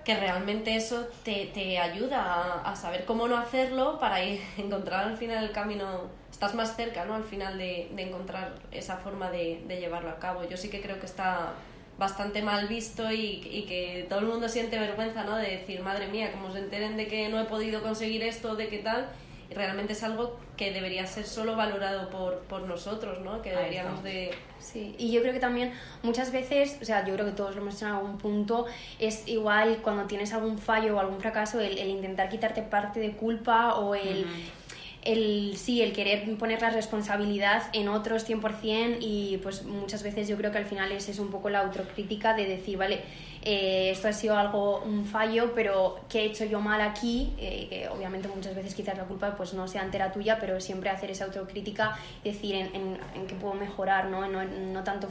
que 0.07 0.15
realmente 0.15 0.73
eso 0.73 1.05
te, 1.25 1.47
te 1.53 1.79
ayuda 1.79 2.23
a, 2.23 2.71
a, 2.71 2.75
saber 2.77 3.03
cómo 3.03 3.27
no 3.27 3.35
hacerlo 3.35 3.99
para 3.99 4.23
ir, 4.23 4.39
encontrar 4.57 5.05
al 5.05 5.17
final 5.17 5.43
el 5.43 5.51
camino, 5.51 6.03
estás 6.31 6.55
más 6.55 6.77
cerca, 6.77 7.03
¿no? 7.03 7.15
Al 7.15 7.25
final 7.25 7.57
de, 7.57 7.91
de 7.93 8.03
encontrar 8.03 8.55
esa 8.71 8.95
forma 8.95 9.29
de, 9.29 9.61
de, 9.67 9.81
llevarlo 9.81 10.09
a 10.09 10.17
cabo. 10.17 10.47
Yo 10.47 10.55
sí 10.55 10.69
que 10.69 10.81
creo 10.81 10.97
que 11.01 11.05
está 11.05 11.55
bastante 11.97 12.41
mal 12.41 12.69
visto 12.69 13.11
y, 13.11 13.45
y, 13.51 13.65
que 13.67 14.05
todo 14.07 14.19
el 14.19 14.27
mundo 14.27 14.47
siente 14.47 14.79
vergüenza, 14.79 15.25
¿no? 15.25 15.35
De 15.35 15.57
decir, 15.57 15.81
madre 15.81 16.07
mía, 16.07 16.31
como 16.31 16.53
se 16.53 16.59
enteren 16.59 16.95
de 16.95 17.07
que 17.07 17.27
no 17.27 17.41
he 17.41 17.45
podido 17.45 17.81
conseguir 17.81 18.23
esto, 18.23 18.55
de 18.55 18.69
qué 18.69 18.77
tal, 18.77 19.09
realmente 19.51 19.93
es 19.93 20.03
algo 20.03 20.39
que 20.55 20.71
debería 20.71 21.05
ser 21.05 21.25
solo 21.25 21.55
valorado 21.55 22.09
por, 22.09 22.39
por 22.41 22.61
nosotros, 22.63 23.19
¿no? 23.21 23.41
Que 23.41 23.51
deberíamos 23.51 24.03
de... 24.03 24.31
Sí, 24.59 24.95
y 24.97 25.11
yo 25.11 25.21
creo 25.21 25.33
que 25.33 25.39
también 25.39 25.71
muchas 26.03 26.31
veces, 26.31 26.77
o 26.81 26.85
sea, 26.85 27.05
yo 27.05 27.13
creo 27.13 27.25
que 27.25 27.31
todos 27.31 27.55
lo 27.55 27.61
hemos 27.61 27.75
hecho 27.75 27.85
en 27.85 27.91
algún 27.93 28.17
punto, 28.17 28.65
es 28.99 29.27
igual 29.27 29.79
cuando 29.81 30.05
tienes 30.05 30.33
algún 30.33 30.57
fallo 30.57 30.97
o 30.97 30.99
algún 30.99 31.19
fracaso, 31.19 31.59
el, 31.59 31.77
el 31.77 31.89
intentar 31.89 32.29
quitarte 32.29 32.61
parte 32.63 32.99
de 32.99 33.11
culpa 33.11 33.75
o 33.75 33.95
el... 33.95 34.25
Uh 34.25 34.27
-huh 34.27 34.67
el 35.07 35.55
sí, 35.55 35.81
el 35.81 35.93
querer 35.93 36.37
poner 36.37 36.61
la 36.61 36.69
responsabilidad 36.69 37.63
en 37.71 37.87
otros 37.87 38.27
100% 38.27 38.97
y 38.99 39.37
pues 39.37 39.63
muchas 39.63 40.03
veces 40.03 40.27
yo 40.27 40.35
creo 40.35 40.51
que 40.51 40.57
al 40.57 40.65
final 40.65 40.91
es, 40.91 41.07
es 41.07 41.19
un 41.19 41.29
poco 41.29 41.49
la 41.49 41.59
autocrítica 41.59 42.33
de 42.33 42.45
decir, 42.45 42.77
vale, 42.77 43.01
eh, 43.49 43.91
esto 43.91 44.09
ha 44.09 44.11
sido 44.11 44.35
algo, 44.35 44.81
un 44.81 45.05
fallo, 45.05 45.53
pero 45.55 46.01
¿qué 46.09 46.19
he 46.19 46.25
hecho 46.25 46.43
yo 46.43 46.59
mal 46.59 46.81
aquí? 46.81 47.33
Eh, 47.37 47.67
que 47.69 47.87
obviamente 47.87 48.27
muchas 48.27 48.53
veces 48.53 48.75
quizás 48.75 48.97
la 48.97 49.05
culpa 49.05 49.37
pues 49.37 49.53
no 49.53 49.69
sea 49.69 49.83
entera 49.83 50.11
tuya, 50.11 50.37
pero 50.37 50.59
siempre 50.59 50.89
hacer 50.89 51.11
esa 51.11 51.23
autocrítica, 51.23 51.97
decir 52.25 52.55
en, 52.55 52.99
en, 53.15 53.25
qué 53.25 53.35
puedo 53.35 53.53
mejorar, 53.53 54.07
¿no? 54.07 54.27
No, 54.27 54.43
no 54.43 54.83
tanto 54.83 55.07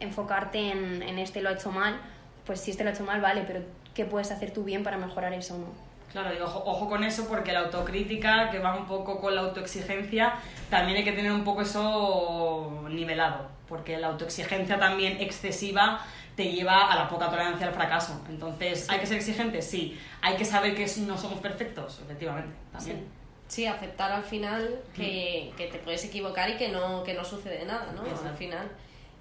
enfocarte 0.00 0.70
en, 0.70 1.02
en 1.02 1.18
este 1.18 1.40
lo 1.40 1.48
ha 1.48 1.52
hecho 1.52 1.72
mal, 1.72 1.98
pues 2.44 2.60
si 2.60 2.72
este 2.72 2.84
lo 2.84 2.90
ha 2.90 2.92
hecho 2.92 3.04
mal, 3.04 3.22
vale, 3.22 3.44
pero 3.46 3.60
¿qué 3.94 4.04
puedes 4.04 4.30
hacer 4.32 4.52
tú 4.52 4.64
bien 4.64 4.82
para 4.82 4.98
mejorar 4.98 5.32
eso, 5.32 5.56
no? 5.56 5.68
Claro, 6.12 6.28
ojo, 6.44 6.62
ojo, 6.66 6.88
con 6.90 7.04
eso 7.04 7.26
porque 7.26 7.52
la 7.52 7.60
autocrítica, 7.60 8.50
que 8.50 8.58
va 8.58 8.76
un 8.76 8.86
poco 8.86 9.18
con 9.18 9.34
la 9.34 9.40
autoexigencia, 9.40 10.34
también 10.68 10.98
hay 10.98 11.04
que 11.04 11.12
tener 11.12 11.32
un 11.32 11.42
poco 11.42 11.62
eso 11.62 12.86
nivelado, 12.90 13.48
porque 13.66 13.96
la 13.96 14.08
autoexigencia 14.08 14.78
también 14.78 15.22
excesiva 15.22 16.04
te 16.38 16.52
lleva 16.52 16.88
a 16.88 16.94
la 16.94 17.08
poca 17.08 17.28
tolerancia 17.28 17.66
al 17.66 17.74
fracaso. 17.74 18.22
Entonces, 18.28 18.88
¿hay 18.88 19.00
que 19.00 19.06
ser 19.06 19.16
exigentes? 19.16 19.68
Sí. 19.68 19.98
¿Hay 20.22 20.36
que 20.36 20.44
saber 20.44 20.72
que 20.72 20.86
no 20.98 21.18
somos 21.18 21.40
perfectos? 21.40 22.00
Efectivamente, 22.04 22.54
también. 22.70 23.08
Sí. 23.48 23.66
aceptar 23.66 24.12
al 24.12 24.22
final 24.22 24.80
que, 24.94 25.52
que, 25.56 25.66
te 25.66 25.78
puedes 25.78 26.04
equivocar 26.04 26.48
y 26.48 26.56
que 26.56 26.68
no, 26.68 27.02
que 27.02 27.12
no 27.12 27.24
sucede 27.24 27.64
nada, 27.64 27.90
¿no? 27.90 28.02
Al 28.02 28.36
final. 28.36 28.70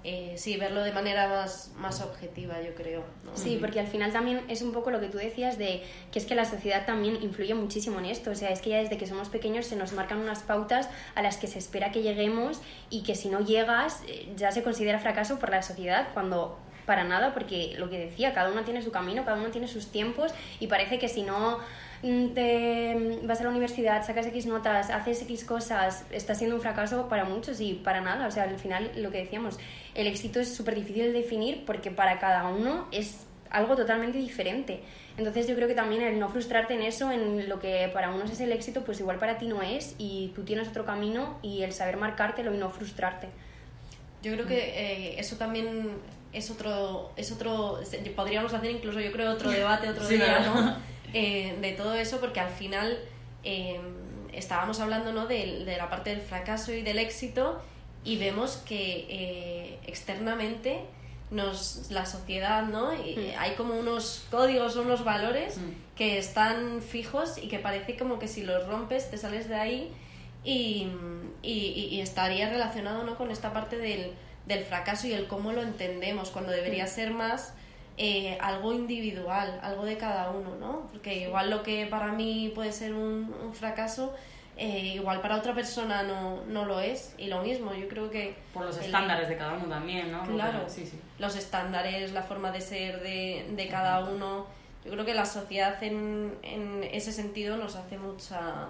Eh, 0.04 0.36
sí, 0.38 0.58
verlo 0.58 0.84
de 0.84 0.94
manera 0.94 1.28
más, 1.28 1.72
más 1.78 2.02
objetiva, 2.02 2.62
yo 2.62 2.76
creo. 2.76 3.04
Sí, 3.34 3.58
porque 3.60 3.80
al 3.80 3.88
final 3.88 4.14
también 4.14 4.46
es 4.48 4.62
un 4.62 4.72
poco 4.72 4.92
lo 4.92 5.00
que 5.00 5.08
tú 5.08 5.18
decías 5.18 5.58
de 5.58 5.84
que 6.12 6.20
es 6.20 6.26
que 6.28 6.36
la 6.36 6.46
sociedad 6.46 6.86
también 6.86 7.18
influye 7.24 7.56
muchísimo 7.56 7.98
en 7.98 8.06
esto. 8.06 8.30
O 8.30 8.36
sea, 8.36 8.52
es 8.52 8.62
que 8.62 8.70
ya 8.70 8.78
desde 8.78 8.98
que 8.98 9.08
somos 9.08 9.30
pequeños 9.30 9.66
se 9.66 9.76
nos 9.76 9.92
marcan 9.92 10.20
unas 10.20 10.44
pautas 10.44 10.88
a 11.16 11.24
las 11.24 11.38
que 11.38 11.48
se 11.48 11.58
espera 11.58 11.92
que 11.92 12.04
lleguemos 12.04 12.62
y 12.92 13.02
que 13.02 13.16
si 13.16 13.28
no 13.28 13.40
llegas 13.40 14.04
eh, 14.08 14.32
ya 14.36 14.52
se 14.52 14.62
considera 14.62 15.00
fracaso 15.00 15.40
por 15.40 15.50
la 15.50 15.64
sociedad 15.64 16.10
cuando 16.14 16.60
para 16.88 17.04
nada, 17.04 17.36
porque 17.36 17.76
lo 17.78 17.92
que 17.92 18.00
decía, 18.00 18.34
cada 18.34 18.52
uno 18.52 18.64
tiene 18.64 18.82
su 18.82 18.90
camino, 18.90 19.24
cada 19.24 19.38
uno 19.38 19.50
tiene 19.50 19.68
sus 19.68 19.92
tiempos 19.92 20.34
y 20.60 20.66
parece 20.66 20.98
que 20.98 21.08
si 21.08 21.22
no 21.22 21.60
Mm, 22.04 22.34
te 22.34 23.20
vas 23.24 23.42
a 23.42 23.44
la 23.44 23.50
universidad, 23.50 24.06
sacas 24.06 24.28
X 24.28 24.46
notas, 24.46 24.92
haces 24.92 25.22
X 25.24 25.44
cosas, 25.44 26.06
está 26.12 26.36
siendo 26.36 26.56
un 26.56 26.62
fracaso 26.62 27.10
para 27.10 27.26
muchos 27.26 27.60
y 27.60 27.74
para 27.74 28.02
nada. 28.02 28.28
O 28.28 28.32
sea, 28.32 28.44
al 28.44 28.60
final 28.60 28.92
lo 28.98 29.12
que 29.12 29.20
decíamos, 29.20 29.58
el 29.96 30.08
éxito 30.08 30.40
es 30.40 30.54
súper 30.56 30.76
difícil 30.76 31.04
de 31.04 31.12
definir 31.12 31.66
porque 31.66 31.90
para 31.90 32.20
cada 32.20 32.48
uno 32.50 32.88
es 32.92 33.26
algo 33.50 33.76
totalmente 33.76 34.18
diferente. 34.20 34.82
Entonces 35.18 35.48
yo 35.48 35.56
creo 35.56 35.68
que 35.68 35.74
también 35.74 36.04
el 36.04 36.20
no 36.20 36.30
frustrarte 36.30 36.76
en 36.76 36.84
eso, 36.84 37.12
en 37.12 37.50
lo 37.50 37.60
que 37.60 37.90
para 37.92 38.12
unos 38.12 38.30
es 38.30 38.40
el 38.42 38.52
éxito, 38.52 38.84
pues 38.84 39.00
igual 39.00 39.18
para 39.18 39.40
ti 39.40 39.48
no 39.48 39.64
es 39.64 39.96
y 39.98 40.32
tú 40.36 40.44
tienes 40.44 40.68
otro 40.68 40.86
camino 40.86 41.40
y 41.42 41.64
el 41.64 41.74
saber 41.74 41.98
marcártelo 41.98 42.54
y 42.54 42.58
no 42.58 42.70
frustrarte. 42.70 43.30
Yo 44.22 44.34
creo 44.34 44.46
que 44.46 44.60
eh, 44.60 45.20
eso 45.20 45.38
también 45.38 45.92
es 46.34 46.52
otro, 46.52 47.12
es 47.16 47.32
otro, 47.32 47.80
podríamos 48.16 48.54
hacer 48.54 48.72
incluso 48.72 49.00
yo 49.00 49.12
creo 49.12 49.32
otro 49.32 49.50
debate 49.52 49.90
otro 49.90 50.08
día, 50.08 50.40
¿no? 50.40 50.78
Eh, 51.14 51.58
de 51.62 51.72
todo 51.72 51.94
eso, 51.94 52.20
porque 52.20 52.40
al 52.40 52.50
final 52.50 53.00
eh, 53.44 53.80
estábamos 54.34 54.80
hablando 54.80 55.14
¿no? 55.14 55.26
de, 55.26 55.64
de, 55.64 55.78
la 55.78 55.90
parte 55.90 56.10
del 56.10 56.22
fracaso 56.22 56.74
y 56.74 56.82
del 56.82 57.00
éxito 57.00 57.62
y 58.04 58.18
vemos 58.18 58.58
que 58.58 59.06
eh, 59.10 59.80
externamente 59.88 60.82
nos, 61.32 61.90
la 61.92 62.06
sociedad, 62.06 62.64
¿no? 62.64 62.92
Mm. 62.92 63.38
hay 63.38 63.52
como 63.56 63.74
unos 63.76 64.26
códigos, 64.32 64.76
unos 64.76 65.04
valores 65.04 65.58
mm. 65.58 65.96
que 65.96 66.18
están 66.18 66.82
fijos 66.82 67.38
y 67.38 67.48
que 67.48 67.60
parece 67.60 67.98
como 67.98 68.20
que 68.20 68.28
si 68.28 68.44
los 68.44 68.66
rompes 68.68 69.10
te 69.10 69.18
sales 69.18 69.50
de 69.50 69.56
ahí 69.56 69.92
y, 70.44 70.88
y, 71.42 71.88
y 71.92 72.02
estaría 72.02 72.50
relacionado 72.50 73.04
¿no? 73.04 73.18
con 73.18 73.32
esta 73.32 73.52
parte 73.54 73.78
del, 73.78 74.12
del 74.48 74.64
fracaso 74.64 75.08
y 75.08 75.14
el 75.14 75.28
cómo 75.28 75.52
lo 75.52 75.62
entendemos, 75.62 76.30
cuando 76.30 76.52
debería 76.52 76.88
ser 76.88 77.12
más 77.12 77.54
eh, 77.98 78.38
algo 78.42 78.74
individual, 78.74 79.60
algo 79.62 79.84
de 79.84 79.98
cada 79.98 80.32
uno, 80.32 80.56
¿no? 80.56 80.88
Porque 80.92 81.16
igual 81.16 81.50
lo 81.50 81.64
que 81.64 81.86
para 81.88 82.12
mí 82.12 82.52
puede 82.56 82.72
ser 82.72 82.94
un, 82.94 83.34
fracaso, 83.54 84.16
eh, 84.56 84.94
igual 84.96 85.20
para 85.22 85.36
otra 85.36 85.54
persona 85.54 86.04
no, 86.04 86.44
no, 86.46 86.66
lo 86.66 86.80
es. 86.80 87.14
Y 87.18 87.28
lo 87.28 87.42
mismo, 87.42 87.74
yo 87.74 87.88
creo 87.88 88.10
que... 88.10 88.38
Por 88.54 88.66
los 88.66 88.78
estándares 88.78 89.28
de 89.28 89.38
cada 89.38 89.54
uno 89.54 89.66
también, 89.66 90.12
¿no? 90.12 90.24
Claro, 90.24 90.66
sí, 90.68 90.86
sí. 90.86 91.00
los 91.20 91.36
estándares, 91.36 92.14
la 92.14 92.24
forma 92.24 92.52
de 92.52 92.62
ser 92.62 93.02
de, 93.02 93.48
de 93.52 93.68
cada 93.68 94.08
uno. 94.08 94.46
Yo 94.86 94.92
creo 94.92 95.04
que 95.04 95.14
la 95.14 95.26
sociedad 95.26 95.84
en, 95.84 96.38
en 96.44 96.84
ese 96.92 97.12
sentido 97.12 97.58
nos 97.58 97.76
hace 97.76 97.98
mucha... 97.98 98.68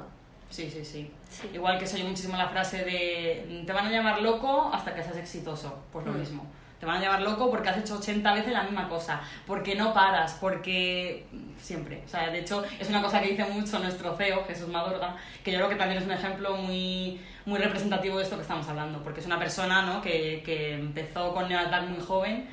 Sí, 0.50 0.70
sí, 0.70 0.84
sí, 0.86 1.12
Igual 1.54 1.78
que 1.78 1.86
soy 1.86 2.04
muchísimo 2.04 2.38
la 2.38 2.48
frase 2.48 2.84
de 2.84 3.64
te 3.66 3.74
van 3.74 3.88
a 3.88 3.92
llamar 3.92 4.22
loco 4.22 4.72
hasta 4.74 4.96
que 4.96 5.04
seas 5.04 5.18
exitoso. 5.18 5.84
Pues 5.92 6.06
lo 6.06 6.14
mm. 6.14 6.20
mismo 6.20 6.48
te 6.80 6.86
van 6.86 6.98
a 6.98 7.00
llevar 7.00 7.22
loco 7.22 7.50
porque 7.50 7.70
has 7.70 7.78
hecho 7.78 7.98
80 7.98 8.34
veces 8.34 8.54
la 8.54 8.64
misma 8.64 8.88
cosa, 8.88 9.22
porque 9.46 9.76
no 9.76 9.94
paras, 9.94 10.38
porque 10.40 11.26
siempre. 11.60 12.04
O 12.06 12.08
sea, 12.08 12.30
de 12.30 12.40
hecho, 12.40 12.64
es 12.80 12.88
una 12.90 13.02
cosa 13.02 13.22
que 13.22 13.30
dice 13.30 13.46
mucho 13.46 13.80
nuestro 13.80 14.16
CEO, 14.16 14.46
Jesús 14.46 14.68
Madorga, 14.68 15.16
que 15.44 15.52
yo 15.52 15.58
creo 15.58 15.70
que 15.70 15.76
también 15.76 16.00
es 16.02 16.06
un 16.06 16.14
ejemplo 16.14 16.56
muy, 16.58 17.20
muy 17.46 17.60
representativo 17.60 18.18
de 18.18 18.24
esto 18.24 18.36
que 18.36 18.44
estamos 18.44 18.68
hablando, 18.68 19.02
porque 19.04 19.22
es 19.22 19.26
una 19.26 19.40
persona 19.40 19.82
¿no? 19.82 20.02
que, 20.02 20.44
que 20.46 20.76
empezó 20.76 21.34
con 21.34 21.50
Neoattack 21.50 21.88
muy 21.88 22.04
joven 22.04 22.48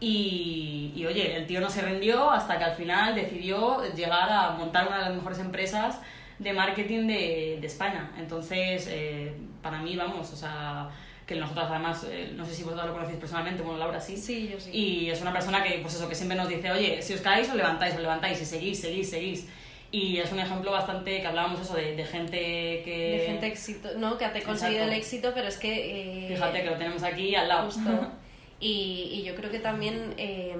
y, 0.00 0.92
y, 0.94 1.06
oye, 1.06 1.36
el 1.36 1.46
tío 1.46 1.60
no 1.60 1.68
se 1.68 1.82
rindió 1.82 2.30
hasta 2.30 2.58
que 2.58 2.64
al 2.64 2.74
final 2.74 3.14
decidió 3.14 3.82
llegar 3.94 4.30
a 4.30 4.50
montar 4.52 4.86
una 4.88 4.98
de 4.98 5.04
las 5.04 5.14
mejores 5.14 5.38
empresas 5.38 6.00
de 6.38 6.52
marketing 6.52 7.06
de, 7.06 7.58
de 7.60 7.66
España. 7.66 8.12
Entonces, 8.18 8.88
eh, 8.90 9.32
para 9.62 9.80
mí, 9.80 9.96
vamos, 9.96 10.32
o 10.32 10.36
sea 10.36 10.90
que 11.26 11.34
nosotros 11.34 11.66
además, 11.68 12.06
eh, 12.08 12.32
no 12.36 12.46
sé 12.46 12.54
si 12.54 12.62
vosotros 12.62 12.86
lo 12.86 12.92
conocéis 12.92 13.18
personalmente, 13.18 13.62
bueno, 13.62 13.78
Laura 13.80 14.00
sí. 14.00 14.16
Sí, 14.16 14.48
yo 14.52 14.60
sí. 14.60 14.70
Y 14.72 15.10
es 15.10 15.20
una 15.20 15.32
persona 15.32 15.62
que, 15.62 15.78
pues 15.80 15.94
eso, 15.94 16.08
que 16.08 16.14
siempre 16.14 16.36
nos 16.36 16.48
dice, 16.48 16.70
oye, 16.70 17.02
si 17.02 17.14
os 17.14 17.20
caéis, 17.20 17.48
os 17.48 17.56
levantáis, 17.56 17.94
os 17.94 18.00
levantáis, 18.00 18.40
y 18.40 18.44
seguís, 18.44 18.80
seguís, 18.80 19.10
seguís. 19.10 19.48
Y 19.90 20.18
es 20.18 20.30
un 20.30 20.38
ejemplo 20.38 20.70
bastante 20.70 21.20
que 21.20 21.26
hablábamos 21.26 21.60
eso 21.60 21.74
de, 21.74 21.96
de 21.96 22.04
gente 22.04 22.38
que... 22.84 23.18
De 23.18 23.26
gente 23.26 23.46
éxito, 23.46 23.88
¿no? 23.98 24.18
Que 24.18 24.24
ha 24.26 24.42
conseguido 24.42 24.84
el 24.84 24.92
éxito, 24.92 25.32
pero 25.34 25.48
es 25.48 25.58
que... 25.58 26.26
Eh, 26.26 26.28
Fíjate 26.28 26.62
que 26.62 26.70
lo 26.70 26.76
tenemos 26.76 27.02
aquí 27.02 27.34
al 27.34 27.48
lado. 27.48 27.66
Justo. 27.66 27.90
Y, 28.58 29.10
y, 29.12 29.22
yo 29.22 29.34
creo 29.34 29.50
que 29.50 29.58
también 29.58 30.14
eh, 30.16 30.56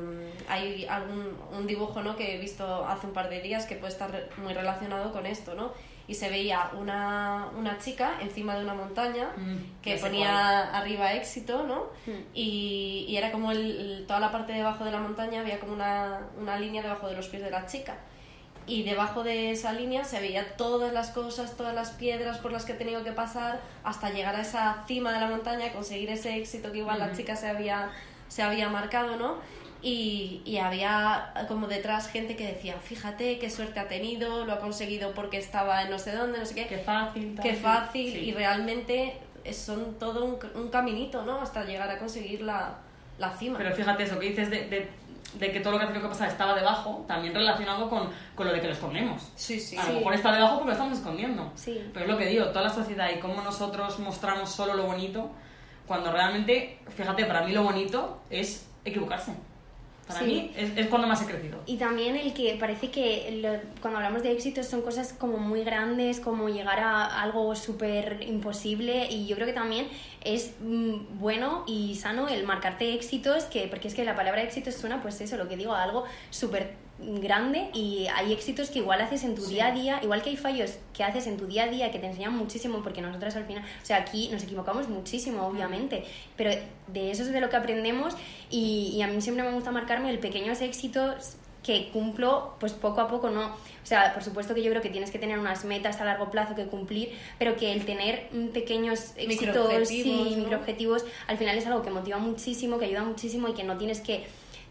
hay 0.49 0.87
algún 0.87 1.37
un 1.53 1.67
dibujo 1.67 2.03
¿no? 2.03 2.17
que 2.17 2.35
he 2.35 2.38
visto 2.38 2.87
hace 2.87 3.07
un 3.07 3.12
par 3.12 3.29
de 3.29 3.41
días 3.41 3.67
que 3.67 3.76
puede 3.76 3.93
estar 3.93 4.29
muy 4.38 4.53
relacionado 4.53 5.12
con 5.12 5.26
esto, 5.26 5.55
¿no? 5.55 5.73
y 6.09 6.15
se 6.15 6.29
veía 6.31 6.71
una, 6.79 7.49
una 7.59 7.79
chica 7.79 8.19
encima 8.21 8.57
de 8.57 8.62
una 8.62 8.75
montaña 8.75 9.31
mm, 9.37 9.83
que 9.83 9.97
ponía 9.97 10.71
arriba 10.76 11.15
éxito, 11.15 11.65
¿no? 11.65 11.87
Mm. 12.07 12.23
Y, 12.33 13.07
y, 13.09 13.17
era 13.17 13.33
como 13.33 13.50
el, 13.50 14.05
toda 14.07 14.21
la 14.21 14.31
parte 14.31 14.53
de 14.53 14.61
abajo 14.61 14.85
de 14.85 14.93
la 14.93 15.00
montaña 15.00 15.41
había 15.41 15.59
como 15.59 15.73
una, 15.73 16.21
una 16.41 16.59
línea 16.61 16.83
debajo 16.83 17.09
de 17.09 17.17
los 17.17 17.26
pies 17.26 17.43
de 17.43 17.50
la 17.50 17.67
chica 17.67 17.97
y 18.67 18.83
debajo 18.83 19.23
de 19.23 19.53
esa 19.53 19.73
línea 19.73 20.05
se 20.05 20.21
veía 20.21 20.57
todas 20.57 20.93
las 20.93 21.11
cosas, 21.11 21.57
todas 21.57 21.75
las 21.75 21.91
piedras 21.91 22.38
por 22.38 22.53
las 22.53 22.65
que 22.65 22.73
he 22.73 22.76
tenido 22.76 23.05
que 23.05 23.12
pasar 23.12 23.61
hasta 23.85 24.11
llegar 24.11 24.35
a 24.35 24.43
esa 24.43 24.85
cima 24.87 25.12
de 25.12 25.21
la 25.21 25.29
montaña, 25.29 25.73
conseguir 25.73 26.11
ese 26.11 26.37
éxito 26.37 26.73
que 26.73 26.79
igual 26.79 26.99
la 26.99 27.12
chica 27.12 27.37
se 27.37 27.49
había, 27.49 27.91
se 28.29 28.43
había 28.43 28.69
marcado, 28.69 29.17
¿no? 29.17 29.37
Y, 29.83 30.42
y, 30.45 30.56
había 30.59 31.33
como 31.49 31.68
detrás 31.68 32.09
gente 32.09 32.35
que 32.35 32.47
decía, 32.47 32.76
fíjate 32.83 33.38
qué 33.38 33.50
suerte 33.50 33.78
ha 33.78 33.88
tenido, 33.88 34.45
lo 34.45 34.54
ha 34.54 34.59
conseguido 34.59 35.12
porque 35.12 35.37
estaba 35.37 35.83
en 35.83 35.90
no 35.90 35.99
sé 35.99 36.12
dónde, 36.12 36.38
no 36.38 36.47
sé 36.47 36.54
qué. 36.54 36.66
Qué 36.66 36.78
fácil. 36.78 37.38
Qué 37.40 37.54
fácil. 37.54 38.16
Y 38.16 38.33
realmente 38.33 39.21
son 39.52 39.99
todo 39.99 40.25
un, 40.25 40.38
un, 40.54 40.71
caminito, 40.71 41.25
¿no? 41.25 41.40
Hasta 41.40 41.64
llegar 41.64 41.90
a 41.90 41.99
conseguir 41.99 42.42
la, 42.42 42.78
la 43.18 43.30
cima. 43.37 43.59
Pero 43.59 43.75
fíjate 43.75 44.04
eso 44.04 44.18
que 44.18 44.28
dices 44.30 44.50
de, 44.50 44.68
de, 44.68 44.88
de, 45.35 45.52
que 45.52 45.61
todo 45.61 45.75
lo 45.75 45.78
que 45.78 45.85
ha 45.85 45.88
tenido 45.88 46.02
que 46.04 46.12
pasar 46.12 46.28
estaba 46.28 46.54
debajo, 46.54 47.04
también 47.06 47.35
relacionado 47.35 47.88
con, 47.88 48.11
con 48.35 48.47
lo 48.47 48.52
de 48.52 48.61
que 48.61 48.66
lo 48.66 48.73
escondemos. 48.73 49.30
Sí, 49.37 49.61
sí. 49.61 49.76
A 49.76 49.87
lo 49.87 49.95
mejor 49.95 50.14
está 50.14 50.33
debajo 50.33 50.54
porque 50.54 50.68
lo 50.68 50.73
estamos 50.73 50.99
escondiendo. 50.99 51.52
Sí. 51.54 51.90
Pero 51.92 52.06
es 52.06 52.11
lo 52.11 52.18
que 52.18 52.26
digo, 52.26 52.47
toda 52.47 52.62
la 52.62 52.71
sociedad 52.71 53.09
y 53.14 53.21
cómo 53.21 53.42
nosotros 53.42 53.99
mostramos 53.99 54.50
solo 54.50 54.75
lo 54.75 54.85
bonito, 54.85 55.30
cuando 55.87 56.11
realmente, 56.11 56.78
fíjate, 56.88 57.25
para 57.26 57.42
mí 57.42 57.52
lo 57.52 57.62
bonito 57.62 58.21
es 58.30 58.68
equivocarse. 58.85 59.33
Para 60.07 60.21
mí 60.23 60.53
es, 60.57 60.87
cuando 60.87 61.09
más 61.09 61.21
he 61.23 61.27
crecido. 61.27 61.61
Y 61.67 61.79
también 61.79 62.15
el 62.15 62.33
que 62.33 62.57
parece 62.61 62.91
que 62.91 63.61
cuando 63.81 63.99
hablamos 63.99 64.23
de 64.23 64.31
éxitos 64.31 64.67
son 64.67 64.83
cosas 64.83 65.13
como 65.13 65.39
muy 65.39 65.65
grandes, 65.65 66.21
como 66.21 66.49
llegar 66.49 66.79
a 66.79 67.23
algo 67.23 67.57
súper 67.57 68.23
imposible 68.23 69.09
y 69.11 69.27
yo 69.27 69.35
creo 69.35 69.49
que 69.49 69.53
también 69.53 69.89
es 70.23 70.55
mm, 70.61 71.19
bueno 71.19 71.65
y 71.67 71.97
sano 71.97 72.29
el 72.29 72.45
marcarte 72.45 72.95
éxitos, 72.95 73.45
que, 73.45 73.67
porque 73.67 73.89
es 73.89 73.95
que 73.95 74.05
la 74.05 74.15
palabra 74.15 74.43
éxito 74.43 74.71
suena 74.71 75.03
pues 75.03 75.21
eso, 75.21 75.37
lo 75.37 75.49
que 75.49 75.57
digo, 75.57 75.75
algo 75.75 76.05
súper 76.31 76.86
grande 76.99 77.69
y 77.75 78.07
hay 78.15 78.33
éxitos 78.33 78.71
que 78.71 78.79
igual 78.79 79.00
haces 79.00 79.25
en 79.25 79.35
tu 79.35 79.47
día 79.47 79.67
a 79.67 79.73
día, 79.73 80.00
igual 80.03 80.23
que 80.23 80.31
hay 80.31 80.37
fallos 80.37 80.79
que 80.95 81.05
haces 81.05 81.26
en 81.26 81.37
tu 81.37 81.47
día 81.47 81.65
a 81.65 81.69
día 81.69 81.91
que 81.91 81.99
te 81.99 82.07
enseñan 82.07 82.37
muchísimo 82.37 82.83
porque 82.83 83.03
nosotras 83.03 83.37
al 83.37 83.45
final, 83.45 83.62
o 83.62 83.87
sea, 83.87 83.99
aquí 83.99 84.29
nos 84.33 84.43
equivocamos 84.43 84.88
muchísimo, 84.88 85.47
obviamente, 85.47 86.05
pero 86.37 86.50
de 86.87 87.11
eso 87.11 87.23
es 87.23 87.33
de 87.33 87.41
lo 87.41 87.50
que 87.50 87.57
aprendemos 87.57 88.15
y, 88.50 88.93
y 88.95 89.03
a 89.03 89.09
mí 89.09 89.21
siempre 89.21 89.45
me 89.45 89.53
gusta 89.53 89.71
marcarme 89.71 90.11
el 90.11 90.19
pequeños 90.19 90.61
éxitos 90.62 91.37
que 91.67 91.88
cumplo 91.93 92.55
pues 92.61 92.73
poco 92.73 93.00
a 93.00 93.09
poco, 93.09 93.29
¿no? 93.29 93.47
O 93.47 93.88
sea, 93.88 94.15
por 94.15 94.23
supuesto 94.23 94.55
que 94.55 94.62
yo 94.62 94.71
creo 94.71 94.81
que 94.81 94.88
tienes 94.88 95.11
que 95.11 95.19
tener 95.19 95.37
unas 95.37 95.65
metas 95.65 96.00
a 96.00 96.05
largo 96.05 96.31
plazo 96.31 96.55
que 96.55 96.67
cumplir, 96.67 97.11
pero 97.41 97.57
que 97.57 97.73
el 97.73 97.85
tener 97.85 98.29
pequeños 98.53 99.12
éxitos 99.17 99.91
y 99.91 100.05
¿no? 100.05 100.37
microobjetivos 100.37 101.05
al 101.26 101.37
final 101.38 101.59
es 101.59 101.67
algo 101.67 101.83
que 101.83 101.91
motiva 101.91 102.19
muchísimo, 102.19 102.79
que 102.79 102.85
ayuda 102.85 103.03
muchísimo 103.03 103.49
y 103.49 103.55
que 103.55 103.65
no 103.65 103.76
tienes 103.76 104.00
que 104.00 104.26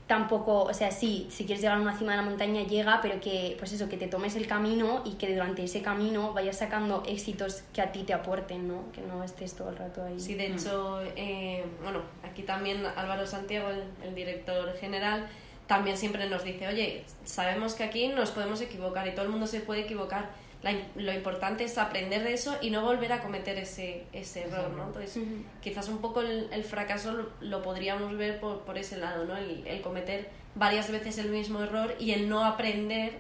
tampoco, 0.07 0.63
o 0.63 0.73
sea, 0.73 0.91
sí, 0.91 1.27
si 1.31 1.45
quieres 1.45 1.61
llegar 1.61 1.77
a 1.77 1.81
una 1.81 1.97
cima 1.97 2.11
de 2.11 2.17
la 2.17 2.23
montaña 2.23 2.61
llega, 2.63 2.99
pero 3.01 3.19
que, 3.19 3.55
pues 3.57 3.73
eso, 3.73 3.89
que 3.89 3.97
te 3.97 4.07
tomes 4.07 4.35
el 4.35 4.45
camino 4.45 5.01
y 5.03 5.13
que 5.13 5.33
durante 5.33 5.63
ese 5.63 5.81
camino 5.81 6.33
vayas 6.33 6.59
sacando 6.59 7.03
éxitos 7.07 7.63
que 7.73 7.81
a 7.81 7.91
ti 7.91 8.03
te 8.03 8.13
aporten, 8.13 8.67
¿no? 8.67 8.91
Que 8.91 9.01
no 9.01 9.23
estés 9.23 9.55
todo 9.55 9.69
el 9.69 9.77
rato 9.77 10.03
ahí. 10.03 10.19
Sí, 10.19 10.35
de 10.35 10.47
hecho, 10.47 11.01
eh, 11.15 11.65
bueno, 11.81 12.01
aquí 12.23 12.43
también 12.43 12.85
Álvaro 12.85 13.25
Santiago, 13.25 13.69
el, 13.69 13.83
el, 14.07 14.13
director 14.13 14.75
general, 14.77 15.27
también 15.65 15.97
siempre 15.97 16.29
nos 16.29 16.43
dice, 16.43 16.67
oye, 16.67 17.03
sabemos 17.23 17.73
que 17.73 17.83
aquí 17.83 18.07
nos 18.09 18.29
podemos 18.29 18.61
equivocar 18.61 19.07
y 19.07 19.11
todo 19.15 19.25
el 19.25 19.31
mundo 19.31 19.47
se 19.47 19.61
puede 19.61 19.81
equivocar 19.81 20.29
lo 20.95 21.13
importante 21.13 21.63
es 21.63 21.77
aprender 21.77 22.23
de 22.23 22.33
eso 22.33 22.57
y 22.61 22.71
no 22.71 22.81
volver 22.81 23.13
a 23.13 23.21
cometer 23.21 23.57
ese, 23.57 24.05
ese 24.13 24.43
error, 24.43 24.71
¿no? 24.71 24.85
Entonces, 24.85 25.23
quizás 25.61 25.89
un 25.89 25.99
poco 25.99 26.21
el, 26.21 26.63
fracaso 26.63 27.29
lo, 27.39 27.61
podríamos 27.61 28.17
ver 28.17 28.39
por, 28.39 28.61
por, 28.61 28.77
ese 28.77 28.97
lado, 28.97 29.25
¿no? 29.25 29.37
El, 29.37 29.65
el, 29.67 29.81
cometer 29.81 30.29
varias 30.55 30.89
veces 30.91 31.17
el 31.19 31.29
mismo 31.29 31.61
error 31.61 31.95
y 31.99 32.11
el 32.11 32.27
no 32.27 32.43
aprender 32.43 33.13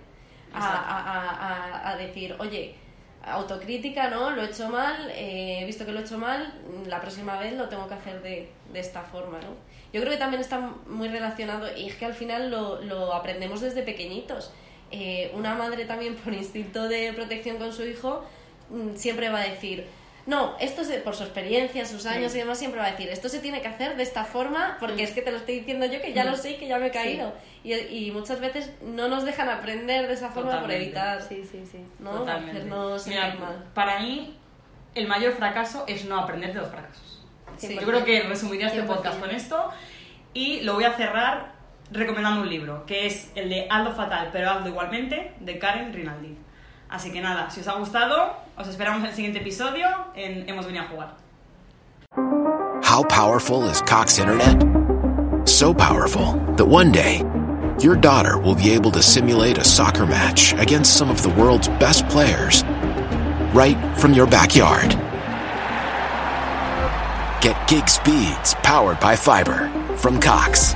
a, 0.53 0.61
a, 0.61 1.91
a, 1.91 1.97
decir, 1.97 2.35
oye, 2.39 2.75
autocrítica, 3.23 4.09
¿no? 4.09 4.31
Lo 4.31 4.41
he 4.41 4.45
hecho 4.47 4.69
mal, 4.69 5.11
eh, 5.11 5.59
he 5.61 5.65
visto 5.65 5.85
que 5.85 5.91
lo 5.91 5.99
he 5.99 6.03
hecho 6.03 6.17
mal, 6.17 6.53
la 6.87 6.99
próxima 6.99 7.37
vez 7.37 7.53
lo 7.53 7.69
tengo 7.69 7.87
que 7.87 7.93
hacer 7.93 8.21
de, 8.23 8.49
de 8.73 8.79
esta 8.79 9.01
forma, 9.03 9.39
¿no? 9.39 9.55
Yo 9.93 10.01
creo 10.01 10.11
que 10.11 10.19
también 10.19 10.41
está 10.41 10.59
muy 10.87 11.09
relacionado 11.09 11.67
y 11.77 11.87
es 11.87 11.95
que 11.95 12.05
al 12.05 12.13
final 12.13 12.49
lo, 12.49 12.81
lo 12.81 13.13
aprendemos 13.13 13.61
desde 13.61 13.83
pequeñitos 13.83 14.51
eh, 14.97 15.31
una 15.33 15.55
madre 15.55 15.83
también 15.83 16.15
por 16.15 16.33
instinto 16.33 16.87
de 16.87 17.11
protección 17.11 17.57
con 17.57 17.73
su 17.73 17.85
hijo 17.85 18.23
mm, 18.69 18.95
siempre 18.95 19.27
va 19.27 19.41
a 19.41 19.43
decir, 19.43 19.85
no, 20.25 20.55
esto 20.57 20.83
es 20.83 20.87
por 21.01 21.15
su 21.15 21.23
experiencia, 21.23 21.85
sus 21.85 22.05
años 22.05 22.33
y 22.33 22.37
demás, 22.37 22.57
siempre 22.57 22.79
va 22.79 22.87
a 22.87 22.91
decir, 22.91 23.09
esto 23.09 23.27
se 23.27 23.39
tiene 23.39 23.61
que 23.61 23.67
hacer 23.67 23.97
de 23.97 24.03
esta 24.03 24.23
forma 24.23 24.77
porque 24.79 25.03
es 25.03 25.11
que 25.11 25.21
te 25.21 25.31
lo 25.31 25.37
estoy 25.37 25.59
diciendo 25.59 25.85
yo 25.85 26.01
que 26.01 26.13
ya 26.13 26.23
lo 26.23 26.37
sé 26.37 26.51
y 26.51 26.55
que 26.55 26.67
ya 26.67 26.79
me 26.79 26.87
he 26.87 26.91
caído. 26.91 27.33
Y, 27.65 27.73
y, 27.73 28.11
muchas 28.11 28.39
veces 28.39 28.71
no 28.81 29.09
nos 29.09 29.25
dejan 29.25 29.49
aprender 29.49 30.07
de 30.07 30.13
esa 30.13 30.29
forma 30.29 30.61
por 30.61 30.71
evitar 30.71 31.21
sí, 31.21 31.43
sí, 31.43 31.63
sí. 31.69 31.79
¿no? 31.99 32.25
hacernos 32.25 33.05
mal. 33.07 33.65
Para 33.73 33.99
mí, 33.99 34.33
el 34.93 35.07
mayor 35.07 35.33
fracaso 35.33 35.83
es 35.87 36.05
no 36.05 36.17
aprender 36.17 36.53
de 36.53 36.61
los 36.61 36.69
fracasos. 36.69 37.21
yo 37.61 37.85
creo 37.85 38.05
que 38.05 38.21
resumiría 38.23 38.67
este 38.67 38.83
podcast 38.83 39.19
con 39.19 39.29
esto 39.29 39.71
y 40.33 40.61
lo 40.61 40.75
voy 40.75 40.85
a 40.85 40.93
cerrar 40.93 41.54
recomendando 41.91 42.41
un 42.41 42.49
libro, 42.49 42.85
que 42.85 43.07
es 43.07 43.31
el 43.35 43.49
de 43.49 43.67
Hazlo 43.69 43.93
Fatal, 43.93 44.29
pero 44.31 44.49
hazlo 44.49 44.69
igualmente, 44.69 45.33
de 45.39 45.59
Karen 45.59 45.93
Rinaldi. 45.93 46.37
Así 46.89 47.11
que 47.11 47.21
nada, 47.21 47.49
si 47.49 47.61
os 47.61 47.67
ha 47.67 47.73
gustado, 47.73 48.33
os 48.57 48.67
esperamos 48.67 49.01
en 49.01 49.07
el 49.07 49.15
siguiente 49.15 49.39
episodio 49.39 49.87
en 50.15 50.47
Hemos 50.47 50.65
venido 50.65 50.85
a 50.85 50.87
jugar. 50.87 51.25
How 52.83 53.03
powerful 53.03 53.67
is 53.67 53.81
Cox 53.81 54.19
Internet? 54.19 54.63
So 55.47 55.73
powerful 55.73 56.39
that 56.55 56.65
one 56.65 56.91
day 56.91 57.23
your 57.79 57.95
daughter 57.95 58.37
will 58.37 58.55
be 58.55 58.71
able 58.71 58.91
to 58.91 59.01
simulate 59.01 59.57
a 59.57 59.63
soccer 59.63 60.05
match 60.05 60.53
against 60.53 60.95
some 60.97 61.09
of 61.09 61.21
the 61.21 61.29
world's 61.29 61.67
best 61.79 62.07
players 62.07 62.63
right 63.53 63.77
from 63.97 64.13
your 64.13 64.27
backyard. 64.27 64.95
Get 67.41 67.67
gig 67.67 67.89
speeds 67.89 68.55
powered 68.63 68.99
by 68.99 69.15
fiber 69.15 69.69
from 69.97 70.19
Cox. 70.19 70.75